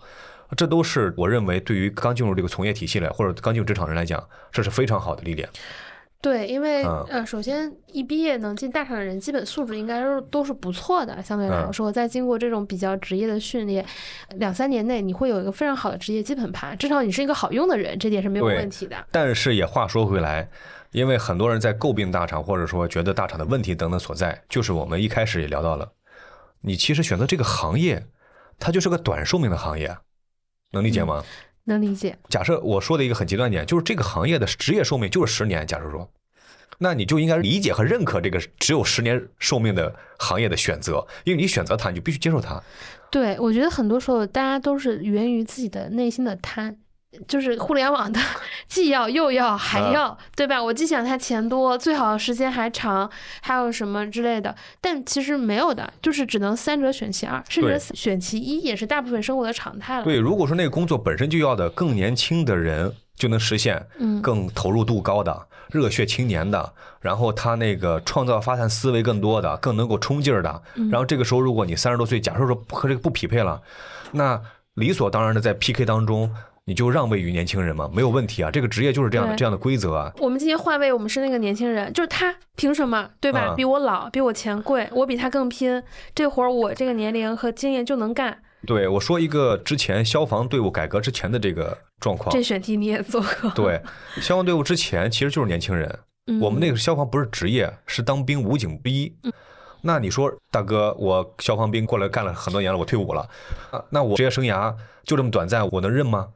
[0.56, 5.50] 这都是我认为对于刚进入这个从业体系来或者刚进入职场人来讲，这是非常好的历练。
[6.20, 11.22] 对，因为呃，首先一毕业能进大厂的人，基本素质应该都都是不错的。
[11.22, 13.86] 相对来说，在经过这种比较职业的训练，
[14.38, 18.96] 两三年内你会有一个非常好的职业基本盘，至少你是一个好用的人，这点是没有问题的。
[19.12, 20.50] 但是也话说回来，
[20.92, 25.92] 因为很多人在诟病大厂，或者说觉得大厂的问题等等所在，就是我们一开始也聊到了，
[26.62, 28.04] 你其实选择这个行业，
[28.58, 29.96] 它就是个短寿命的行业，
[30.72, 31.24] 能理解吗？
[31.68, 32.18] 能理解。
[32.30, 35.68] 假设我说的一个很极端点，就是这个行业的职业寿命就是十年。
[35.68, 36.10] 假设说，
[36.80, 42.62] 那你就应该理解和认可这个只有十年寿命的行业的选择，因为你选择它，你就必须接受它。
[43.10, 46.78] 对，我觉得很多时候大家都是源于自己的内心的贪。
[47.28, 48.20] 就是互联网的，
[48.68, 50.62] 既要又要还要，对吧？
[50.62, 53.10] 我既想它钱多，最好时间还长，
[53.42, 54.56] 还有什么之类的。
[54.82, 60.04] 但其实没有的，就是只能三者选其二，甚至选其一，也是大部分生活的常态了。
[60.04, 70.62] 对，如果说那个工作本身就要的更年轻的人就能实现，嗯，更投入度高的热血青年的，然后他那个创造发散思维更多的，更能够冲劲儿的，
[70.92, 73.62] 然后这个时候如果你三十多岁，假设说和这个不匹配了，
[74.12, 74.42] 那
[74.76, 76.34] 理所当然的在 PK 当中。
[76.68, 77.90] 你就让位于年轻人吗？
[77.94, 80.12] 没有问题啊，这个职业就是这样的，这样的规则啊。
[80.20, 83.54] 我们今天换位，我们是那个年轻人，就是他凭什么，对吧？
[83.56, 85.82] 比我老，比我钱贵，我比他更拼，
[86.14, 88.38] 这活儿我这个年龄和经验就能干。
[88.66, 92.30] 对，我说一个之前消防队伍改革之前的这个状况。
[92.36, 93.50] 这选题你也做过。
[93.52, 93.82] 对，
[94.18, 96.00] 消防队伍之前其实就是年轻人，
[96.42, 99.16] 我们那个消防不是职业，是当兵武警逼。
[99.84, 103.26] 那你说大哥，我消防兵过来干了很多年了，我退伍了，
[103.90, 106.28] 那我职业生涯就这么短暂，我能认吗？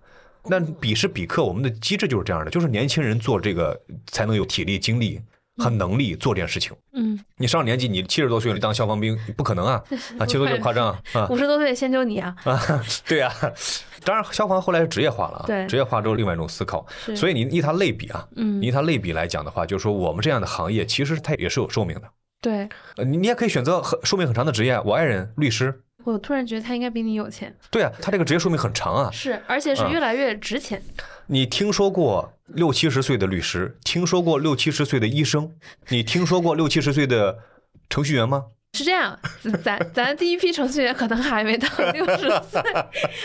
[0.48, 5.22] 那比是比克，我们的机制就是这样的，就是年轻人做这个才能有体力、精力
[5.58, 6.76] 和能力做这件事情。
[6.94, 9.84] 嗯，你上了年纪，你七十多岁了当消防兵，不可能啊！
[10.18, 11.28] 啊，七十多岁夸张啊！
[11.30, 12.36] 五十多岁先救你啊！
[12.44, 12.60] 啊，
[13.08, 13.32] 对呀。
[14.04, 16.84] 当然，消防后来是职业化了，对，职业化之后另外一种思考。
[17.16, 22.04] 所以你依它类比啊，嗯，依它类比来讲的话，就是说我们这样的行业其实它也是有寿命的。
[22.42, 22.68] 对，
[23.06, 25.84] 你你也可以选择很寿命很长的职业，我爱人律师。
[26.04, 27.56] 我突然觉得他应该比你有钱。
[27.70, 29.10] 对啊，他这个职业寿命很长啊。
[29.12, 30.82] 是，而且是越来越值钱。
[31.28, 33.78] 你听说过六七十岁的律师？
[33.84, 35.52] 听说过六七十岁的医生？
[35.90, 37.40] 你听说过六七十岁的
[37.90, 38.46] 程序员吗？
[38.74, 39.20] 是这样，
[39.64, 42.62] 咱咱第一批程序员可能还没到六十岁，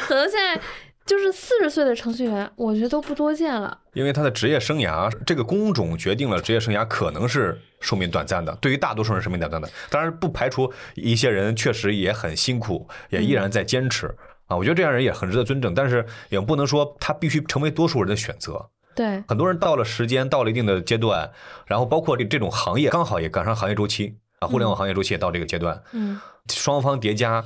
[0.01, 0.61] 可能现在
[1.07, 3.78] 就是四十岁的程序员，我觉得都不多见了。
[3.92, 8.54] 因为他的职业生涯，这个工种决定了职业生涯可能是寿命短暂的。
[8.57, 14.14] 对于大多数人，寿命短暂的，当然不排除一些人确实也很辛苦，也依然在坚持。
[14.46, 18.68] 啊，我觉得这样人也很值得尊重，但是也不能说他必须成为多数人的选择。
[18.94, 21.30] 对，很多人到了时间，到了一定的阶段，
[21.66, 26.20] 然后包括这这种行业刚好也赶上行业周期啊，互联网行业周期也到这个阶段，嗯，
[26.52, 27.44] 双方叠加，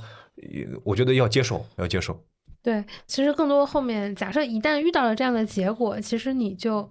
[0.85, 2.23] 我觉得要接受，要接受。
[2.63, 6.91] 对，其实更多后面，假设一旦遇到了这样的结果，其实你就。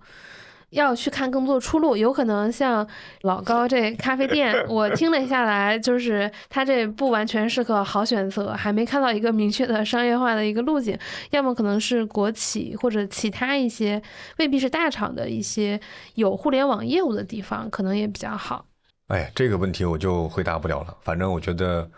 [0.72, 2.88] 要去看更多的出路，有可能像
[3.22, 10.96] 老高这咖啡店，我听了下来，就是他这不完全是个好选择，还没看到一个明确的商业化的一个路径。
[11.32, 14.00] 要么可能是国企或者其他一些
[14.38, 15.80] 未必是大厂的一些
[16.14, 18.64] 有互联网业务的地方，可能也比较好。
[19.08, 20.96] 哎，这个问题我就回答不了了。
[21.02, 21.90] 反正我觉得，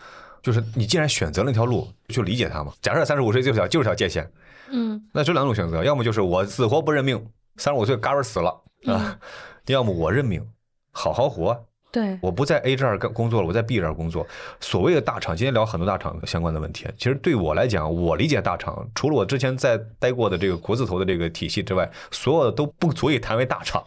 [0.42, 2.72] 就是你既然选择了那条路，就理解它嘛。
[2.82, 4.30] 假设三十五岁就是条就是条界限，
[4.70, 7.24] 嗯，那这两种选择，要么就是我死活不认命。
[7.56, 9.18] 三十五岁嘎嘣死了啊！
[9.66, 10.42] 要么我认命，
[10.90, 11.66] 好好活。
[11.92, 14.26] 对，我不在 A 这儿干工作了，我在 B 这儿工作。
[14.60, 16.86] 所谓的大厂，今天聊很多大厂相关的问题。
[16.96, 23.84] 其实对我来讲，我理解大厂，除了我之前在待过的这个国字头的这个体系之外，所有的都不足以谈为大厂。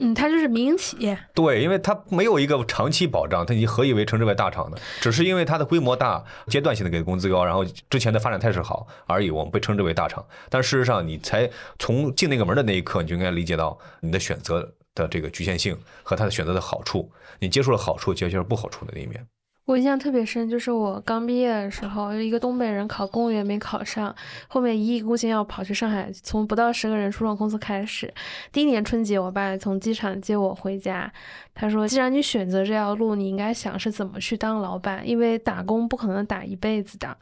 [0.00, 1.18] 嗯，它就是民营企业。
[1.34, 4.76] 对，因为它没有一个长期保障，它你何以为称之为大厂呢？
[5.00, 10.24] 只是因为它的规模大，阶段性的给的工资高，然后之前的发展态势好而已，我们被称之为大厂。
[10.48, 17.10] 但事实上，你才从进那个门的那一刻，你就应该理解到你的选择的这个局限性和它的选择的好处。
[17.40, 19.26] 你接受了好处，接受了不好处的那一面。
[19.68, 24.16] 我印象特别深，就是我刚毕业的时候，一个东北人考公务员没考上，
[24.48, 28.10] 后面一意孤行要跑去上海，从不到十个人初创公司开始。
[28.50, 31.12] 第一年春节，我爸从机场接我回家。
[31.60, 37.14] 他说：“既然你选择这条路，你应该想是怎么去当老板，因为打工不可能打一辈子的，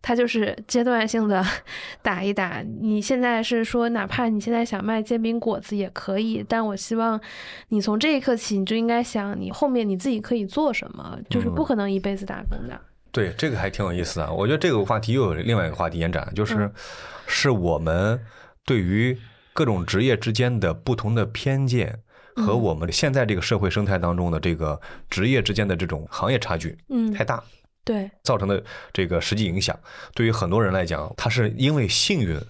[0.00, 1.44] 他就是阶段性的
[2.00, 2.62] 打一打。
[2.80, 7.20] 你现在是说，哪怕你现在想卖煎饼果子也可以，但我希望
[7.70, 12.80] 你从这一刻起，你就应该想你后面你自己可以做什么，就是不可能一辈子打工的。”
[13.12, 14.32] 对，这个还挺有意思的。
[14.32, 16.70] 我觉得这个话题又有另外一个话题延展，就是
[17.26, 18.20] 是我们
[18.64, 19.18] 对于
[19.52, 22.00] 各种职业之间的不同的偏见。
[22.36, 24.80] 和我们现在这个社会生态当中的这个
[25.10, 27.42] 职业之间的这种行业差距，嗯，太大，
[27.84, 28.62] 对，造成的
[28.94, 29.78] 这个实际影响，
[30.14, 32.40] 对于很多人来讲，他是因为幸运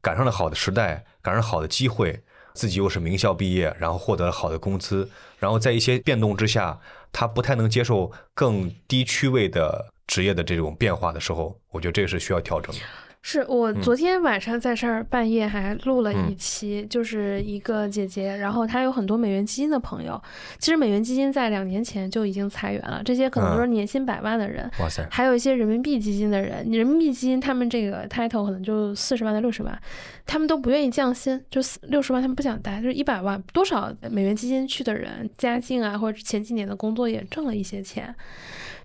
[0.00, 2.20] 赶上了好的时代，赶上好的机会，
[2.54, 5.08] 自己又是名校毕业，然后获得了好的工资，
[5.38, 6.80] 然后在一些变动之下，
[7.12, 12.80] 他不太能接受更低区位的职业的这种变化的时候，我觉得这个是需要调整的。
[13.22, 20.20] 是我昨天晚上在这儿半夜还录了一期，就是一个姐姐，然后她有很多美元基金的朋友。
[20.58, 24.68] 其实美元基金在两年前就已经裁员了，这些可能都是年薪百万的人。
[24.80, 25.06] 哇塞！
[25.10, 29.78] 还有一些人民币基金的人，人民币基金他们这个 title 可能就四十万到六十万，
[30.24, 38.12] 他们都不愿意降薪，就六十万他们不想待，就是一百万多少美元基金去的人，家境啊或者前几年的工作也挣了一些钱。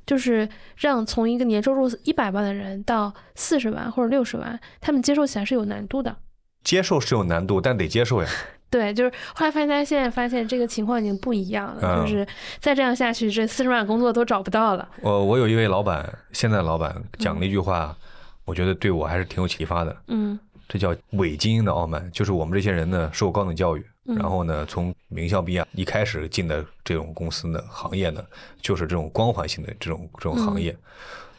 [0.06, 0.48] 就是
[0.78, 6.16] 让从一个年收入一百万的人到四十万或者六十万，他们接受起来是有难度的。
[6.64, 8.30] 接受是有难度，但得接受呀。
[8.70, 12.02] 对，就是后来发现，大家现在发现这个情况已经不一样了。
[12.02, 12.28] 就是
[12.60, 14.90] 再这样下去，这四十万工作都找不到了。
[15.02, 17.96] 我我有一位老板，现在老板讲了一句话，
[18.44, 19.96] 我觉得对我还是挺有启发的。
[20.08, 20.38] 嗯，
[20.68, 23.86] 这叫伪精英的傲慢，就是我们这些人呢，受高等教育。
[24.06, 28.24] 然后呢，从名校毕业一开始进的这种公司呢，行业呢，
[28.62, 30.78] 就是这种光环性的这种这种行业，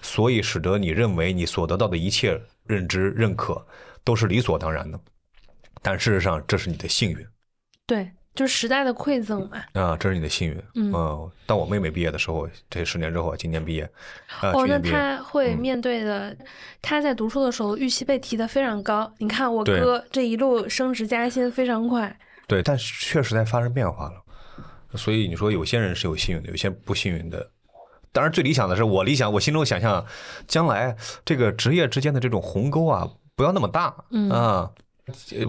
[0.02, 3.64] 所以使得你认为你所得到的一切认知认可
[4.02, 4.98] 都是理所当然的，
[5.80, 7.24] 但事实上这是你的幸运。
[7.86, 9.62] 对，就是时代的馈赠嘛。
[9.74, 10.60] 啊，这是你的幸运。
[10.74, 13.88] 嗯，当我妹妹毕业的时候，这十年之后，今年毕业。
[14.42, 16.36] 哦，那她会面对的，
[16.82, 19.12] 他在读书的时候预期被提的非常高。
[19.18, 22.18] 你看我哥这一路升职加薪非常快。
[22.46, 24.22] 对，但是确实在发生变化了，
[24.96, 27.48] 所以你说有些人是有幸运的，有些不幸运的。
[28.12, 30.02] 当然，最理想的是我理想，我心中想象，
[30.46, 33.94] 将来这个职业之间的这种鸿沟啊，不要那么大。
[34.10, 34.70] 嗯啊，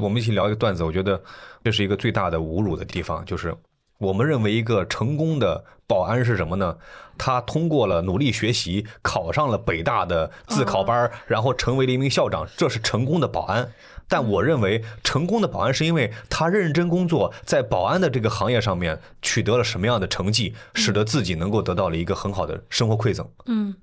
[0.02, 1.22] 我们一起聊一个段子，我觉得
[1.64, 3.56] 这是一个最大的侮辱的地方，就是
[4.00, 6.78] 我们认为一个成功的保安是什么呢？
[7.18, 13.72] 他通过了努力学习，考上了北大的自考班，然后成为了一名校长，这是成功的保安。
[14.10, 23.28] 但我认为，成功的保安是因为他认真工作，在保安的这个行业上面取得了什么样的成绩，使得自己能够得到了一个很好的生活馈赠。
[23.48, 23.76] 嗯，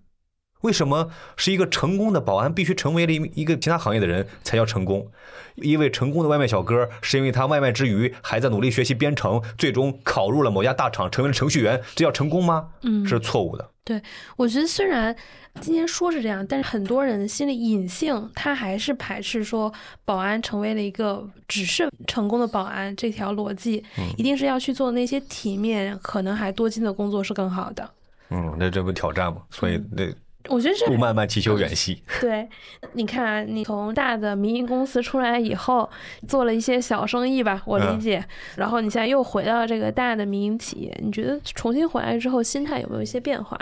[0.62, 5.10] 为什么是一个成功的保安必须成为了一一个其他行业的人才叫成功？
[5.56, 12.70] 因为成功的外卖小哥是因为他外卖之余还在努力学习编程，最终考入了某家大厂，成为了程序员，这叫成功吗？
[12.82, 13.70] 嗯，是错误的。
[13.84, 14.02] 对，
[14.36, 15.14] 我觉得虽然
[15.60, 19.72] 今天说是这样，但是很多人心里隐性他还是排斥说
[20.04, 23.82] 保安成为了一个只是成功的保安这条逻辑，
[24.16, 27.88] 一定是要去做那些体面、可能还多金的工作是更好的。
[28.30, 29.42] 嗯，那这不挑战吗？
[29.50, 30.04] 所以那。
[30.50, 32.02] 我觉得这路漫漫其修远兮。
[32.20, 32.46] 对，
[32.92, 35.88] 你看，你从大的民营公司出来以后，
[36.28, 38.22] 做了一些小生意吧，我理解。
[38.56, 43.58] 然后你现在又回到这个大的民营企业，你觉得重新回来之后，心态有没有一些变化？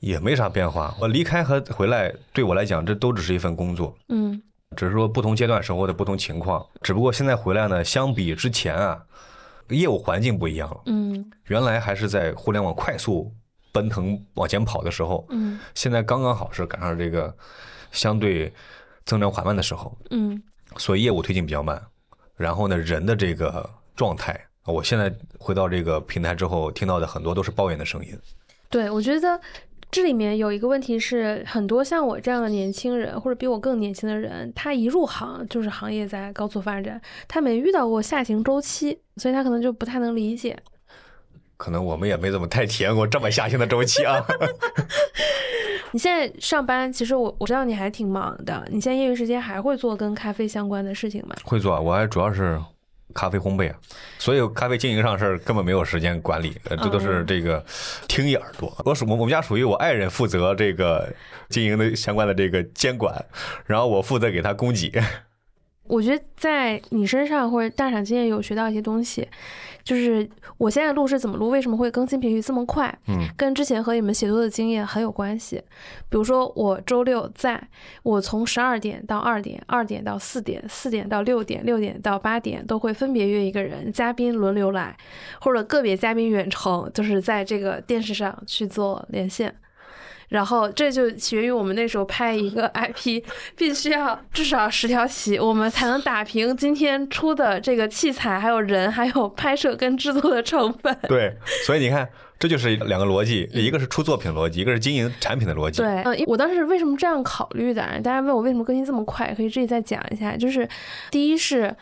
[0.00, 0.94] 也没啥变化。
[1.00, 3.96] 我离开和回来，对我来讲，这都只是一份工作。
[4.08, 4.40] 嗯，
[4.76, 6.64] 只是说不同阶段生活的不同情况。
[6.82, 9.02] 只不过现在回来呢，相比之前啊，
[9.68, 10.80] 业务环境不一样了。
[10.86, 13.32] 嗯，原来还是在互联网快速。
[13.70, 17.32] 奔腾往前跑的时候，嗯，现在刚刚好是赶上这个
[17.92, 18.52] 相对
[19.04, 20.42] 增长缓慢的时候，嗯，
[20.78, 21.80] 所以业务推进比较慢。
[22.34, 28.18] 然后呢，人的这个状态，我现在回到这个平台之后，听到的很多都是抱怨的声音。
[28.70, 29.38] 对，我觉得
[29.90, 40.56] 这里面有一个问题是，很多像我这样的年轻人，或者比我更年轻的人，他一入行就是行业在高速发展，他没遇到过下行周期，所以他可能就不太能理解。
[41.56, 44.24] 可能我们也没怎么太体验过这么下行的周期啊。
[45.90, 48.62] 你现在上班，其实我我知道你还挺忙的。
[48.70, 51.34] 你现在业余时间还会做跟咖啡相关的事情吗？
[51.44, 52.60] 会做，我还主要是
[53.14, 53.76] 咖啡烘焙啊，
[54.18, 57.64] 所有咖啡经营上事儿根本没有时间管理，这都是这个
[58.06, 58.72] 听一耳朵。
[58.84, 61.12] 我属我我们家属于我爱人负责这个
[61.48, 63.24] 经营的相关的这个监管，
[63.66, 64.92] 然后我负责给他供给。
[65.84, 69.26] 我觉得在你身上或者大厂经验有学到一些东西。
[69.88, 70.28] 就是
[70.58, 71.48] 我现在录是怎么录？
[71.48, 72.94] 为什么会更新频率这么快？
[73.06, 75.56] 嗯，跟之前和你们写作的经验很有关系。
[76.10, 77.58] 比如说，我周六在，
[78.02, 84.94] 我从十二点到二点，二点到四点，四点到六点，六点到八点，都会分别约一个人，嘉宾轮流来，
[85.40, 89.54] 或者个别嘉宾远程，就是在这个电视上去做连线。
[90.28, 93.22] 然后这就起源于我们那时候拍一个 IP，
[93.56, 100.96] 必须要至少十条起，我们才能打平今天出的这个器材，还有人，还有拍摄跟制作的成本。
[101.08, 102.08] 对，所以你看，
[102.38, 105.82] 这就是两个逻辑，一个是出作品逻辑，一个是经营产品的逻辑。
[105.82, 107.82] 对，嗯，我当时为什么这样考虑的？
[108.02, 110.36] 大家问我为什么更新这么快，可以自己再讲一下。
[110.36, 110.68] 就是
[111.10, 111.74] 第一是。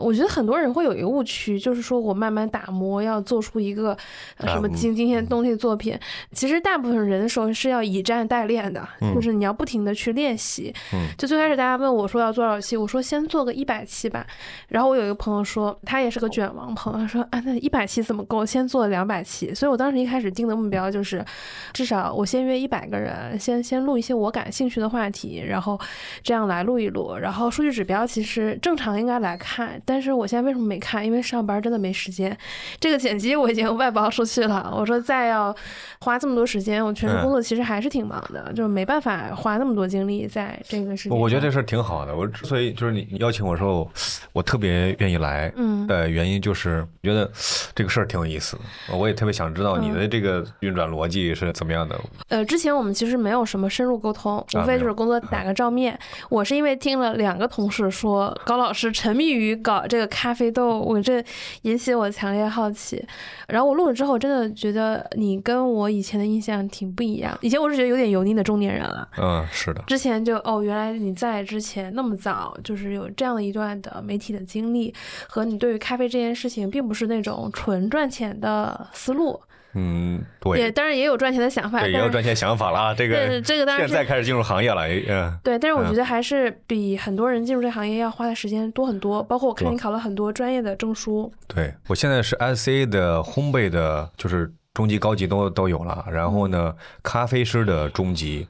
[0.00, 3.96] 我觉得很多人会有一个误区，就是说我慢慢打磨，要做出一个
[4.40, 5.98] 什么惊惊天动地的作品。
[6.32, 10.74] 其实大部分人的时候是要以战代练的，就是你要不停的去练习。
[11.16, 14.26] 就最开始大家问我说要做多少期，我说先做个一百期吧。
[14.68, 18.46] 然后我有一个朋友说，他也是个卷王朋友，说啊，那一百期怎么够？
[18.46, 19.52] 先做两百期。
[19.54, 21.24] 所以我当时一开始定的目标就是，
[21.72, 25.78] 至少我先约一百个人，先先录一些我感兴趣的话题，然后
[26.22, 27.16] 这样来录一录。
[27.16, 29.80] 然后数据指标其实正常应该来看。
[29.88, 31.02] 但是我现在为什么没看？
[31.02, 32.36] 因为上班真的没时间。
[32.78, 34.70] 这个剪辑我已经外包出去了。
[34.76, 35.54] 我说再要
[36.00, 41.18] 花这么多时间，我全职工作其实还是挺忙的，就是没办法花那么多精力在这个事情。
[41.18, 42.14] 我觉得这事儿挺好的。
[42.14, 43.90] 我之所以就是你邀请我说，
[44.34, 47.30] 我特别愿意来嗯的原因就是觉得
[47.74, 48.58] 这个事儿挺有意思。
[48.92, 51.98] 我也特别想知道你的这个运转逻辑是怎么样的。
[52.28, 55.98] 呃，之前我们其实没有什么深入沟通，无非就是工作打个照面。
[56.28, 59.77] 我是因为听了两个同事说高老师沉迷于搞。
[59.86, 61.22] 这个咖啡豆，我这
[61.62, 63.04] 引起我强烈好奇。
[63.46, 67.36] 然后我录了之后，真的觉得你跟我以前的印象挺不一样。
[67.40, 69.08] 以前我是觉得有点油腻的中年人了。
[69.18, 69.82] 嗯，是的。
[69.86, 74.92] 之前就哦，原来你在之前那么早，就是有这样的一段的媒体的经历，
[75.28, 79.40] 和你对于咖啡这件事情，并不是那种纯赚钱的思路。
[79.74, 82.94] 嗯，对，也当然也有赚钱的想法，也有赚钱想法了啊。
[82.94, 89.22] 这个这个当然现在开始进入行业了，嗯，对，但是我觉得还是比很多人进入这行业要花的时间多很多。
[89.22, 91.32] 包括我看你考了很多专业的证书。
[91.46, 96.04] 对我现在是 SCA 的烘焙的，就是中级、高级都都有了。
[96.10, 98.48] 然后呢，咖啡师的中级，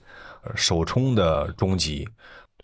[0.55, 2.09] 手冲的中级，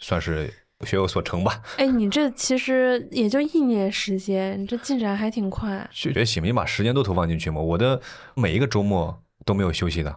[0.00, 0.52] 算是。
[0.85, 1.61] 学有所成吧。
[1.78, 5.89] 哎，你这其实也就一年时间，你这进展还挺快。
[5.91, 7.61] 学习嘛，你把时间都投放进去嘛。
[7.61, 8.01] 我的
[8.35, 10.14] 每一个周末都没有休息的。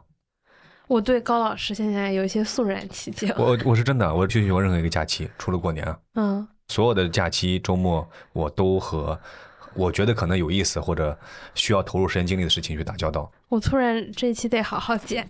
[0.88, 3.34] 我对高老师现在有一些肃然起敬。
[3.38, 5.95] 我我是真的，我休息过任何一个假期，除了过年。
[6.15, 6.47] 嗯。
[6.70, 9.20] 所有的假期周末，我都和
[9.74, 11.18] 我觉得可能有意思或者
[11.55, 13.32] 需要投入时间精力的事情去打交道。
[13.47, 15.30] 我突然这一期得好好剪。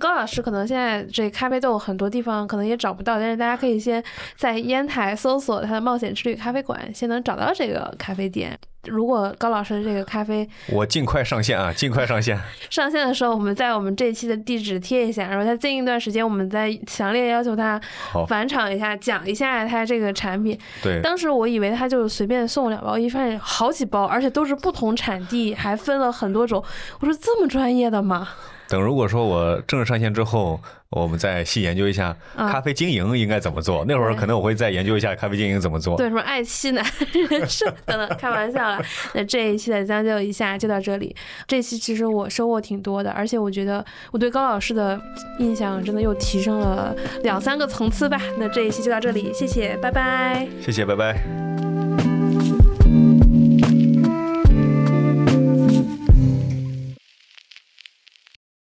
[0.00, 4.02] 高老师可能现在这咖啡豆很多地方可能也找不到，但是大家可以先
[4.36, 8.58] 在烟台搜索他的冒险之旅咖啡馆，先能找到这个咖啡店。
[8.84, 12.40] 如果高老师的这个咖啡我尽快上线啊，尽快上线。
[12.70, 17.78] 上线的时候，我们在我们这一期的地址贴一下，然后在近一段时间，我们再强烈要求他，
[18.26, 20.58] 返场一下，讲一下他这个产品。
[20.82, 26.64] 对，当时我以为他就是随便送两包，一发现好几包，而且都是不同产地，还分了很多种。
[27.00, 28.30] 我说这么专业的吗？
[28.70, 30.60] 等如果说我正式上线之后，
[30.90, 33.84] 我们再细研究一下啊咖啡经营应该怎么做。
[33.84, 35.96] 那会儿可能我会再研究一下咖啡经营怎么做。
[35.96, 36.84] 对，什么爱妻男
[37.28, 38.80] 人生等等，开玩笑了。
[39.12, 41.14] 那这一期的将就一下就到这里。
[41.48, 45.00] 这期其实我收获挺多的，而且我觉得我对高老师的
[45.40, 46.94] 印象真的又提升了
[47.24, 48.20] 两三个层次吧。
[48.38, 50.46] 那这一期就到这里，谢谢，拜拜。
[50.60, 51.59] 谢谢，拜拜。